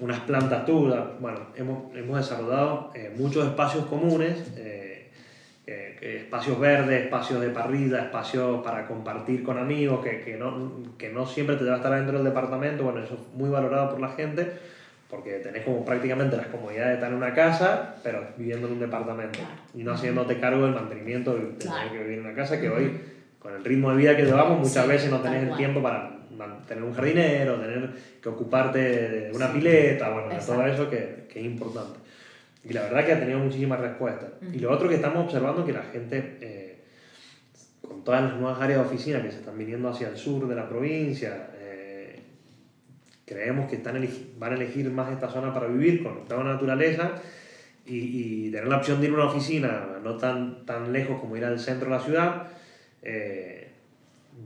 unas 0.00 0.20
plantas 0.20 0.64
tuyas. 0.64 1.00
Bueno, 1.20 1.40
hemos, 1.56 1.94
hemos 1.94 2.16
desarrollado 2.16 2.90
eh, 2.94 3.12
muchos 3.14 3.44
espacios 3.46 3.84
comunes, 3.84 4.50
eh, 4.56 5.01
eh, 5.66 5.96
espacios 6.24 6.58
verdes, 6.58 7.04
espacios 7.04 7.40
de 7.40 7.50
parrilla, 7.50 8.02
espacios 8.04 8.62
para 8.64 8.86
compartir 8.86 9.42
con 9.44 9.58
amigos, 9.58 10.04
que, 10.04 10.20
que, 10.20 10.36
no, 10.36 10.72
que 10.98 11.10
no 11.10 11.24
siempre 11.26 11.56
te 11.56 11.64
va 11.64 11.74
a 11.74 11.76
estar 11.76 11.92
dentro 11.94 12.14
del 12.16 12.24
departamento. 12.24 12.82
Bueno, 12.84 13.00
eso 13.00 13.14
es 13.14 13.34
muy 13.36 13.48
valorado 13.50 13.90
por 13.90 14.00
la 14.00 14.08
gente 14.08 14.52
porque 15.08 15.32
tenés 15.40 15.62
como 15.64 15.84
prácticamente 15.84 16.36
las 16.38 16.46
comodidades 16.46 16.88
de 16.88 16.94
estar 16.94 17.10
en 17.10 17.16
una 17.18 17.34
casa, 17.34 17.96
pero 18.02 18.24
viviendo 18.38 18.66
en 18.66 18.72
un 18.74 18.80
departamento 18.80 19.38
Claro. 19.38 19.54
y 19.74 19.82
no 19.84 19.92
haciéndote 19.92 20.40
cargo 20.40 20.64
del 20.64 20.74
mantenimiento 20.74 21.34
de 21.34 21.48
Claro. 21.58 21.76
tener 21.76 21.92
que 21.92 21.98
vivir 22.04 22.18
en 22.20 22.24
una 22.26 22.34
casa 22.34 22.58
que 22.58 22.70
hoy, 22.70 22.98
con 23.38 23.54
el 23.54 23.62
ritmo 23.62 23.90
de 23.90 23.96
vida 23.98 24.16
que 24.16 24.24
llevamos, 24.24 24.58
muchas 24.58 24.84
Sí, 24.84 24.88
veces 24.88 25.10
no 25.10 25.20
tenés 25.20 25.42
el 25.50 25.56
tiempo 25.56 25.82
para 25.82 26.18
tener 26.66 26.82
un 26.82 26.94
jardinero, 26.94 27.56
tener 27.60 27.90
que 28.22 28.28
ocuparte 28.30 28.78
de 28.78 29.32
una 29.36 29.52
pileta, 29.52 30.08
bueno, 30.10 30.28
de 30.30 30.36
todo 30.36 30.66
eso 30.66 30.88
que, 30.88 31.26
que 31.30 31.40
es 31.40 31.44
importante. 31.44 31.98
Y 32.64 32.72
la 32.72 32.82
verdad 32.82 33.04
que 33.04 33.12
ha 33.12 33.18
tenido 33.20 33.38
muchísimas 33.40 33.80
respuestas. 33.80 34.30
Y 34.52 34.58
lo 34.60 34.70
otro 34.70 34.88
que 34.88 34.94
estamos 34.96 35.24
observando 35.24 35.60
es 35.62 35.66
que 35.66 35.72
la 35.72 35.82
gente, 35.82 36.38
eh, 36.40 36.84
con 37.80 38.04
todas 38.04 38.22
las 38.22 38.34
nuevas 38.40 38.60
áreas 38.60 38.80
de 38.80 38.86
oficina 38.86 39.22
que 39.22 39.30
se 39.32 39.38
están 39.38 39.58
viniendo 39.58 39.88
hacia 39.88 40.08
el 40.08 40.16
sur 40.16 40.46
de 40.46 40.54
la 40.54 40.68
provincia, 40.68 41.50
eh, 41.54 42.20
creemos 43.26 43.68
que 43.68 43.76
están 43.76 43.96
van 44.38 44.52
a 44.52 44.56
elegir 44.56 44.90
más 44.90 45.10
esta 45.12 45.28
zona 45.28 45.52
para 45.52 45.66
vivir, 45.66 46.02
conectado 46.02 46.40
a 46.42 46.44
la 46.44 46.52
naturaleza 46.52 47.12
y, 47.84 48.46
y 48.46 48.50
tener 48.52 48.68
la 48.68 48.76
opción 48.76 49.00
de 49.00 49.06
ir 49.08 49.12
a 49.12 49.14
una 49.16 49.24
oficina 49.26 49.86
no 50.02 50.16
tan, 50.16 50.64
tan 50.64 50.92
lejos 50.92 51.20
como 51.20 51.36
ir 51.36 51.44
al 51.44 51.58
centro 51.58 51.90
de 51.90 51.96
la 51.96 52.02
ciudad. 52.02 52.46
eh, 53.02 53.72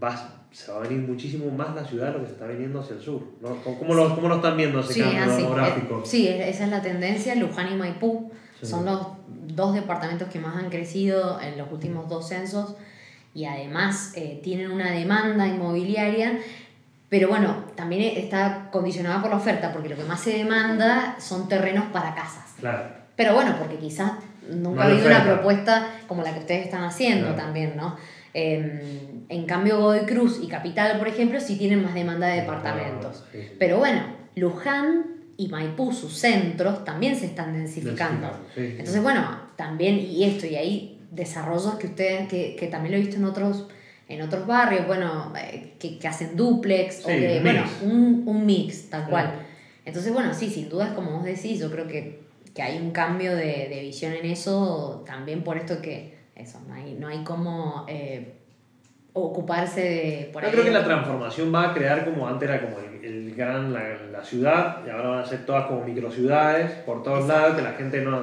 va- 0.03 0.36
se 0.57 0.73
va 0.73 0.79
a 0.79 0.81
venir 0.81 1.07
muchísimo 1.07 1.51
más 1.51 1.75
la 1.75 1.85
ciudad 1.85 2.07
de 2.07 2.13
lo 2.15 2.21
que 2.21 2.27
se 2.27 2.33
está 2.33 2.47
viniendo 2.47 2.81
hacia 2.81 2.97
el 2.97 3.03
sur. 3.03 3.21
¿no? 3.43 3.57
¿Cómo, 3.63 3.93
lo, 3.95 4.15
cómo 4.15 4.29
lo 4.29 4.37
están 4.37 4.57
viendo 4.57 4.81
ese 4.81 4.95
Sí, 4.95 5.01
cambio 5.03 5.23
así. 5.25 5.43
demográfico? 5.43 5.99
Eh, 5.99 6.07
sí, 6.07 6.29
esa 6.29 6.65
es 6.65 6.71
la 6.71 6.81
tendencia. 6.81 7.35
Luján 7.35 7.73
y 7.73 7.77
Maipú 7.77 8.33
Sí. 8.61 8.67
son 8.69 8.87
los 8.87 9.07
dos 9.49 9.75
departamentos 9.75 10.29
que 10.29 10.39
más 10.39 10.57
han 10.57 10.71
crecido 10.71 11.39
en 11.43 11.59
los 11.59 11.71
últimos 11.71 12.09
dos 12.09 12.29
censos 12.29 12.75
y 13.35 13.45
además 13.45 14.13
eh, 14.17 14.41
tienen 14.43 14.71
una 14.71 14.91
demanda 14.93 15.47
inmobiliaria, 15.47 16.39
pero 17.11 17.29
bueno, 17.29 17.65
también 17.75 18.17
está 18.17 18.71
condicionada 18.73 19.21
por 19.21 19.31
la 19.31 19.37
oferta, 19.37 19.75
porque 19.75 19.91
lo 19.91 19.97
que 19.97 20.05
más 20.05 20.21
se 20.21 20.39
demanda 20.39 21.17
son 21.21 21.49
terrenos 21.51 21.85
para 21.93 22.15
casas. 22.15 22.55
Claro. 22.59 22.83
Pero 23.15 23.35
bueno, 23.35 23.57
porque 23.59 23.77
quizás 23.77 24.13
nunca 24.51 24.77
No 24.77 24.81
ha 24.81 24.85
habido 24.87 25.07
una 25.07 25.23
propuesta 25.25 25.87
como 26.09 26.23
la 26.23 26.33
que 26.33 26.41
ustedes 26.41 26.65
están 26.65 26.85
haciendo 26.85 27.27
Claro. 27.35 27.43
también, 27.43 27.77
¿no? 27.77 27.95
Eh, 28.39 29.25
en 29.31 29.47
cambio, 29.47 29.79
Godoy 29.81 30.01
Cruz 30.07 30.41
y 30.43 30.47
Capital, 30.47 30.99
por 30.99 31.09
ejemplo, 31.09 31.41
sí 31.41 31.57
tienen 31.57 31.83
más 31.83 31.95
demanda 31.95 32.27
de 32.29 32.41
departamentos. 32.43 33.25
Sí, 33.33 33.39
sí. 33.41 33.49
Pero 33.59 33.79
bueno, 33.79 34.03
Luján 34.35 35.07
y 35.39 35.49
Maipú, 35.49 35.91
sus 35.93 36.13
centros, 36.19 36.85
también 36.85 37.17
se 37.17 37.25
están 37.27 37.55
densificando. 37.55 38.29
Sí. 38.55 38.61
Entonces, 38.79 39.03
bueno, 39.03 39.27
también, 39.57 39.99
y 39.99 40.25
esto, 40.25 40.47
y 40.47 40.57
hay 40.57 41.01
desarrollos 41.11 41.77
que 41.77 41.87
ustedes, 41.87 42.29
que, 42.29 42.57
que 42.57 42.67
también 42.67 42.93
lo 42.93 42.99
he 42.99 43.01
visto 43.01 43.17
en 43.17 43.25
otros, 43.25 43.69
en 44.09 44.21
otros 44.21 44.47
barrios, 44.47 44.87
bueno, 44.87 45.33
eh, 45.41 45.73
que, 45.79 45.99
que 45.99 46.07
hacen 46.07 46.37
duplex, 46.37 47.05
o 47.05 47.09
que, 47.09 47.37
un 47.39 47.43
bueno, 47.43 47.63
mix. 47.63 47.83
un, 47.83 48.23
un 48.27 48.47
mix, 48.47 48.91
tal 48.91 49.05
Sí. 49.05 49.11
cual. 49.11 49.33
Entonces, 49.87 50.13
bueno, 50.13 50.35
sí, 50.35 50.51
sin 50.51 50.69
dudas, 50.69 50.91
como 50.95 51.13
vos 51.13 51.25
decís, 51.25 51.59
yo 51.59 51.71
creo 51.71 51.89
que, 51.89 52.21
que 52.55 52.63
hay 52.63 52.79
un 52.79 52.91
cambio 52.91 53.35
de, 53.35 53.69
de 53.71 53.81
visión 53.81 54.13
en 54.13 54.27
eso, 54.27 55.03
también 55.07 55.43
por 55.43 55.57
esto 55.57 55.81
que, 55.81 56.16
eso, 56.37 56.61
no 56.69 56.75
hay, 56.75 56.95
no 56.95 57.09
hay 57.09 57.25
como 57.25 57.85
eh, 57.89 58.35
ocuparse 59.13 59.81
de... 59.81 60.31
Por 60.33 60.43
Yo 60.43 60.49
ahí 60.49 60.53
creo 60.53 60.65
que 60.65 60.71
la 60.71 60.85
transformación 60.85 61.53
va 61.55 61.71
a 61.71 61.75
crear 61.75 62.05
como 62.05 62.29
antes 62.29 62.49
era 62.49 62.61
como 62.61 62.79
el, 62.79 63.05
el 63.05 63.35
gran, 63.35 63.73
la, 63.73 63.97
la 64.13 64.23
ciudad 64.23 64.83
y 64.87 64.91
ahora 64.91 65.09
van 65.09 65.19
a 65.21 65.27
ser 65.27 65.47
todas 65.47 65.67
como 65.67 65.85
microciudades 65.85 66.71
por 66.85 67.03
todos 67.03 67.21
Exacto. 67.25 67.41
lados 67.43 67.57
que 67.57 67.63
la 67.63 67.73
gente 67.73 68.01
no... 68.03 68.21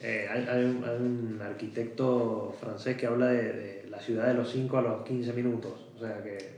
eh, 0.00 0.28
hay, 0.30 0.46
hay 0.50 0.64
un, 0.64 0.84
hay 0.84 0.96
un 0.96 1.40
arquitecto 1.42 2.54
francés 2.60 2.96
que 2.96 3.06
habla 3.06 3.26
de, 3.28 3.52
de 3.52 3.86
la 3.88 3.98
ciudad 3.98 4.26
de 4.26 4.34
los 4.34 4.50
5 4.50 4.78
a 4.78 4.82
los 4.82 5.04
15 5.04 5.32
minutos, 5.32 5.72
o 5.96 5.98
sea 5.98 6.22
que, 6.22 6.57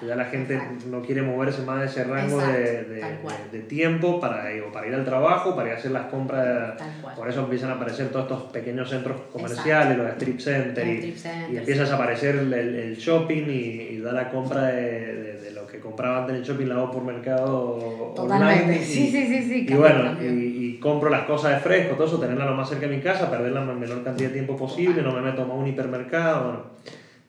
que 0.00 0.06
ya 0.06 0.16
la 0.16 0.24
gente 0.26 0.54
Exacto. 0.54 0.86
no 0.88 1.02
quiere 1.02 1.22
moverse 1.22 1.62
más 1.62 1.80
de 1.80 1.86
ese 1.86 2.04
rango 2.04 2.38
de, 2.38 2.80
Exacto, 2.80 3.28
de- 3.52 3.58
tiempo 3.60 4.20
para, 4.20 4.52
ir- 4.52 4.62
o 4.68 4.72
para 4.72 4.86
ir 4.86 4.94
al 4.94 5.04
trabajo, 5.04 5.54
para 5.56 5.68
ir 5.68 5.74
a 5.74 5.78
hacer 5.78 5.90
las 5.90 6.06
compras. 6.06 6.74
Por 7.16 7.28
eso 7.28 7.40
empiezan 7.40 7.70
a 7.70 7.74
aparecer 7.74 8.08
todos 8.08 8.24
estos 8.30 8.42
pequeños 8.52 8.90
centros 8.90 9.16
comerciales, 9.32 9.96
los 9.96 10.08
strip 10.12 10.38
centers, 10.40 10.86
y- 10.88 10.96
strip 10.96 11.16
centers, 11.16 11.52
y 11.52 11.56
empieza 11.56 11.80
a 11.82 11.84
desaparecer 11.84 12.36
el, 12.36 12.52
el- 12.52 12.96
shopping 12.96 13.44
y, 13.48 13.50
y 13.94 13.98
da 14.00 14.12
la 14.12 14.30
compra 14.30 14.62
de, 14.66 15.50
lo 15.54 15.66
que 15.66 15.78
compraba 15.80 16.18
antes 16.18 16.34
en 16.36 16.42
el 16.42 16.46
shopping, 16.46 16.66
la 16.66 16.74
hago 16.76 16.90
por 16.92 17.02
mercado 17.04 18.12
Totalmente. 18.14 18.54
online. 18.62 18.76
y- 18.80 18.84
Sí, 18.84 19.10
sí, 19.10 19.26
sí, 19.26 19.42
sí. 19.42 19.66
Y 19.68 19.74
bueno, 19.74 20.12
y, 20.22 20.78
compro 20.80 21.08
las 21.10 21.24
cosas 21.24 21.54
de 21.54 21.60
fresco, 21.60 21.94
todo 21.96 22.06
eso, 22.06 22.20
tenerla 22.20 22.44
lo 22.44 22.54
más 22.54 22.68
cerca 22.68 22.86
de 22.86 22.94
mi 22.96 23.02
casa, 23.02 23.28
perderla 23.30 23.64
la 23.64 23.72
menor 23.72 24.04
cantidad 24.04 24.28
de 24.28 24.34
tiempo 24.34 24.56
posible, 24.56 25.02
no 25.02 25.10
me 25.12 25.20
meto 25.22 25.42
más 25.42 25.50
a 25.50 25.54
un 25.54 25.66
hipermercado. 25.66 26.42
Bueno, 26.44 26.62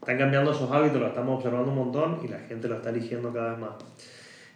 están 0.08 0.18
cambiando 0.20 0.52
esos 0.54 0.72
hábitos, 0.72 1.02
lo 1.02 1.08
estamos 1.08 1.36
observando 1.36 1.70
un 1.70 1.76
montón 1.76 2.20
y 2.24 2.30
la 2.30 2.40
gente 2.40 2.70
lo 2.70 2.76
está 2.76 2.92
eligiendo 2.92 3.34
cada 3.34 3.50
vez 3.50 3.60
más. 3.60 3.72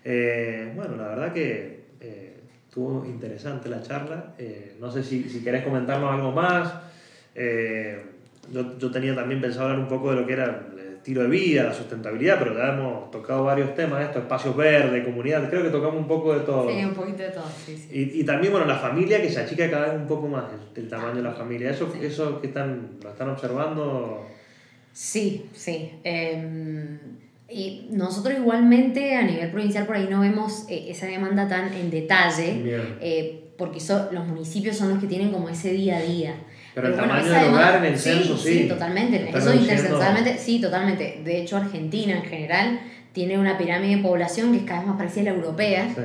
Eh, 0.06 0.72
bueno, 0.78 0.96
la 0.96 1.10
verdad 1.10 1.34
que 1.34 1.84
eh, 2.00 2.38
estuvo 2.70 3.06
interesante 3.06 3.68
la 3.68 3.82
charla. 3.82 4.34
Eh, 4.38 4.78
no 4.80 4.90
sé 4.90 5.04
si, 5.04 5.28
si 5.28 5.44
querés 5.44 5.66
comentarnos 5.66 6.10
algo 6.10 6.32
más. 6.32 6.74
Eh, 7.36 8.02
yo, 8.50 8.78
yo 8.78 8.90
tenía 8.92 9.14
también 9.14 9.42
pensado 9.42 9.66
hablar 9.66 9.80
un 9.80 9.90
poco 9.90 10.12
de 10.12 10.22
lo 10.22 10.26
que 10.26 10.34
era 10.34 10.68
el 10.74 10.80
estilo 10.96 11.24
de 11.24 11.28
vida, 11.28 11.64
la 11.64 11.74
sustentabilidad, 11.74 12.40
pero 12.40 12.56
ya 12.58 12.70
hemos 12.74 13.12
tocado 13.12 13.44
varios 13.44 13.76
temas, 13.76 14.02
estos 14.04 14.22
espacios 14.24 14.56
verdes, 14.56 15.04
comunidad, 15.04 15.50
creo 15.50 15.64
que 15.64 15.70
tocamos 15.70 15.98
un 15.98 16.08
poco 16.08 16.34
de 16.34 16.42
todo. 16.46 16.70
Sí, 16.72 16.84
un 16.86 16.94
poquito 16.94 17.24
de 17.24 17.30
todo, 17.30 17.44
sí, 17.66 17.76
sí. 17.76 17.90
Y, 17.92 18.22
y 18.22 18.24
también, 18.24 18.54
bueno, 18.54 18.68
la 18.68 18.78
familia 18.78 19.22
que 19.22 19.30
se 19.30 19.42
achica 19.42 19.70
cada 19.70 19.88
vez 19.92 19.96
un 20.00 20.08
poco 20.08 20.28
más, 20.30 20.46
el, 20.76 20.84
el 20.84 20.90
tamaño 20.90 21.16
de 21.16 21.24
la 21.24 21.34
familia. 21.34 21.72
¿Eso, 21.72 21.90
Sí. 21.92 22.06
eso 22.06 22.40
que 22.40 22.48
están, 22.48 22.92
lo 23.04 23.10
están 23.10 23.30
observando? 23.30 24.26
Sí, 24.94 25.46
sí. 25.54 25.92
Eh, 26.04 26.98
y 27.50 27.88
nosotros 27.92 28.38
igualmente 28.38 29.16
a 29.16 29.24
nivel 29.24 29.52
provincial 29.52 29.86
por 29.86 29.98
ahí 29.98 30.08
no 30.10 30.22
vemos 30.22 30.66
eh, 30.70 30.86
esa 30.88 31.06
demanda 31.06 31.48
tan 31.48 31.74
en 31.74 31.90
detalle, 31.90 32.62
eh, 33.02 33.52
porque 33.58 33.80
son, 33.80 34.08
los 34.12 34.26
municipios 34.26 34.78
son 34.78 34.90
los 34.90 35.00
que 35.00 35.08
tienen 35.08 35.32
como 35.32 35.50
ese 35.50 35.74
día 35.74 35.98
a 35.98 36.02
día. 36.02 36.36
Pero 36.74 36.88
el 36.88 36.94
bueno, 36.94 37.08
tamaño 37.10 37.32
del 37.32 37.50
hogar 37.50 37.84
en 37.86 37.92
el 37.92 38.00
censo, 38.00 38.38
sí. 38.38 38.60
Sí, 38.60 38.68
totalmente. 38.70 39.30
Eso 39.36 39.54
intercensalmente, 39.54 40.38
sí, 40.38 40.62
totalmente. 40.62 41.22
De 41.26 41.42
hecho, 41.42 41.58
Argentina 41.58 42.16
en 42.16 42.24
general 42.24 42.80
tiene 43.12 43.38
una 43.38 43.58
pirámide 43.58 43.98
de 43.98 44.02
población 44.02 44.54
que 44.54 44.60
es 44.60 44.64
cada 44.64 44.80
vez 44.80 44.88
más 44.88 44.98
parecida 44.98 45.22
a 45.32 45.34
la 45.34 45.40
europea, 45.40 45.90
Sí. 45.94 46.02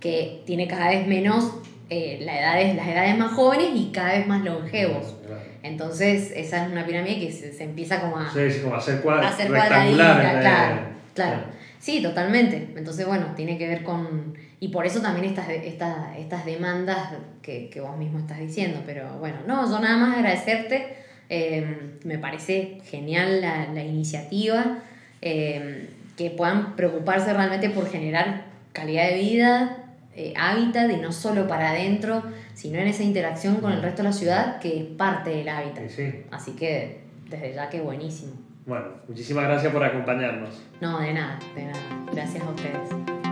que 0.00 0.42
tiene 0.44 0.66
cada 0.66 0.88
vez 0.88 1.06
menos 1.06 1.52
eh, 1.88 2.18
la 2.22 2.38
edades, 2.40 2.74
las 2.74 2.88
edades 2.88 3.16
más 3.16 3.32
jóvenes 3.32 3.68
y 3.74 3.90
cada 3.92 4.14
vez 4.14 4.26
más 4.26 4.44
longevos. 4.44 5.14
Claro. 5.24 5.39
Entonces, 5.62 6.32
esa 6.34 6.64
es 6.66 6.72
una 6.72 6.86
pirámide 6.86 7.18
que 7.20 7.32
se, 7.32 7.52
se 7.52 7.64
empieza 7.64 8.00
como 8.00 8.18
a, 8.18 8.30
Sí, 8.32 8.50
sí, 8.50 8.60
como 8.60 8.76
hacer, 8.76 9.00
cuadra, 9.02 9.28
hacer 9.28 9.50
rectangular. 9.50 10.14
cuadradita, 10.16 10.38
eh, 10.38 10.40
claro, 10.42 10.80
claro. 11.14 11.42
Sí, 11.78 12.02
totalmente. 12.02 12.68
Entonces, 12.76 13.06
bueno, 13.06 13.32
tiene 13.36 13.56
que 13.58 13.66
ver 13.68 13.82
con... 13.82 14.34
Y 14.60 14.68
por 14.68 14.84
eso 14.86 15.00
también 15.00 15.24
estas, 15.26 15.48
estas, 15.48 16.16
estas 16.18 16.44
demandas 16.44 17.08
que, 17.42 17.70
que 17.70 17.80
vos 17.80 17.96
mismo 17.96 18.18
estás 18.18 18.38
diciendo. 18.38 18.82
Pero 18.84 19.18
bueno, 19.18 19.38
no, 19.46 19.68
yo 19.70 19.80
nada 19.80 19.96
más 19.96 20.16
agradecerte. 20.18 20.96
Eh, 21.30 21.98
me 22.04 22.18
parece 22.18 22.78
genial 22.84 23.40
la, 23.40 23.68
la 23.72 23.82
iniciativa. 23.82 24.78
eh, 25.22 25.88
que 26.16 26.28
puedan 26.28 26.76
preocuparse 26.76 27.32
realmente 27.32 27.70
por 27.70 27.88
generar 27.90 28.44
calidad 28.74 29.08
de 29.08 29.14
vida, 29.14 29.78
eh, 30.28 30.34
hábitat, 30.36 30.90
y 30.90 30.96
no 30.96 31.12
solo 31.12 31.46
para 31.48 31.70
adentro, 31.70 32.22
sino 32.54 32.78
en 32.78 32.88
esa 32.88 33.02
interacción 33.02 33.56
con 33.56 33.72
el 33.72 33.82
resto 33.82 34.02
de 34.02 34.08
la 34.08 34.12
ciudad, 34.12 34.58
que 34.58 34.80
es 34.80 34.84
parte 34.84 35.30
del 35.30 35.48
hábitat. 35.48 35.88
Sí, 35.88 36.10
sí. 36.10 36.22
Así 36.30 36.52
que 36.52 37.00
desde 37.28 37.54
ya 37.54 37.68
que 37.70 37.80
buenísimo. 37.80 38.32
Bueno, 38.66 38.86
muchísimas 39.08 39.44
gracias 39.44 39.72
por 39.72 39.82
acompañarnos. 39.82 40.62
No, 40.80 41.00
de 41.00 41.14
nada, 41.14 41.38
de 41.54 41.64
nada. 41.64 41.80
Gracias 42.12 42.44
a 42.44 42.50
ustedes. 42.50 43.29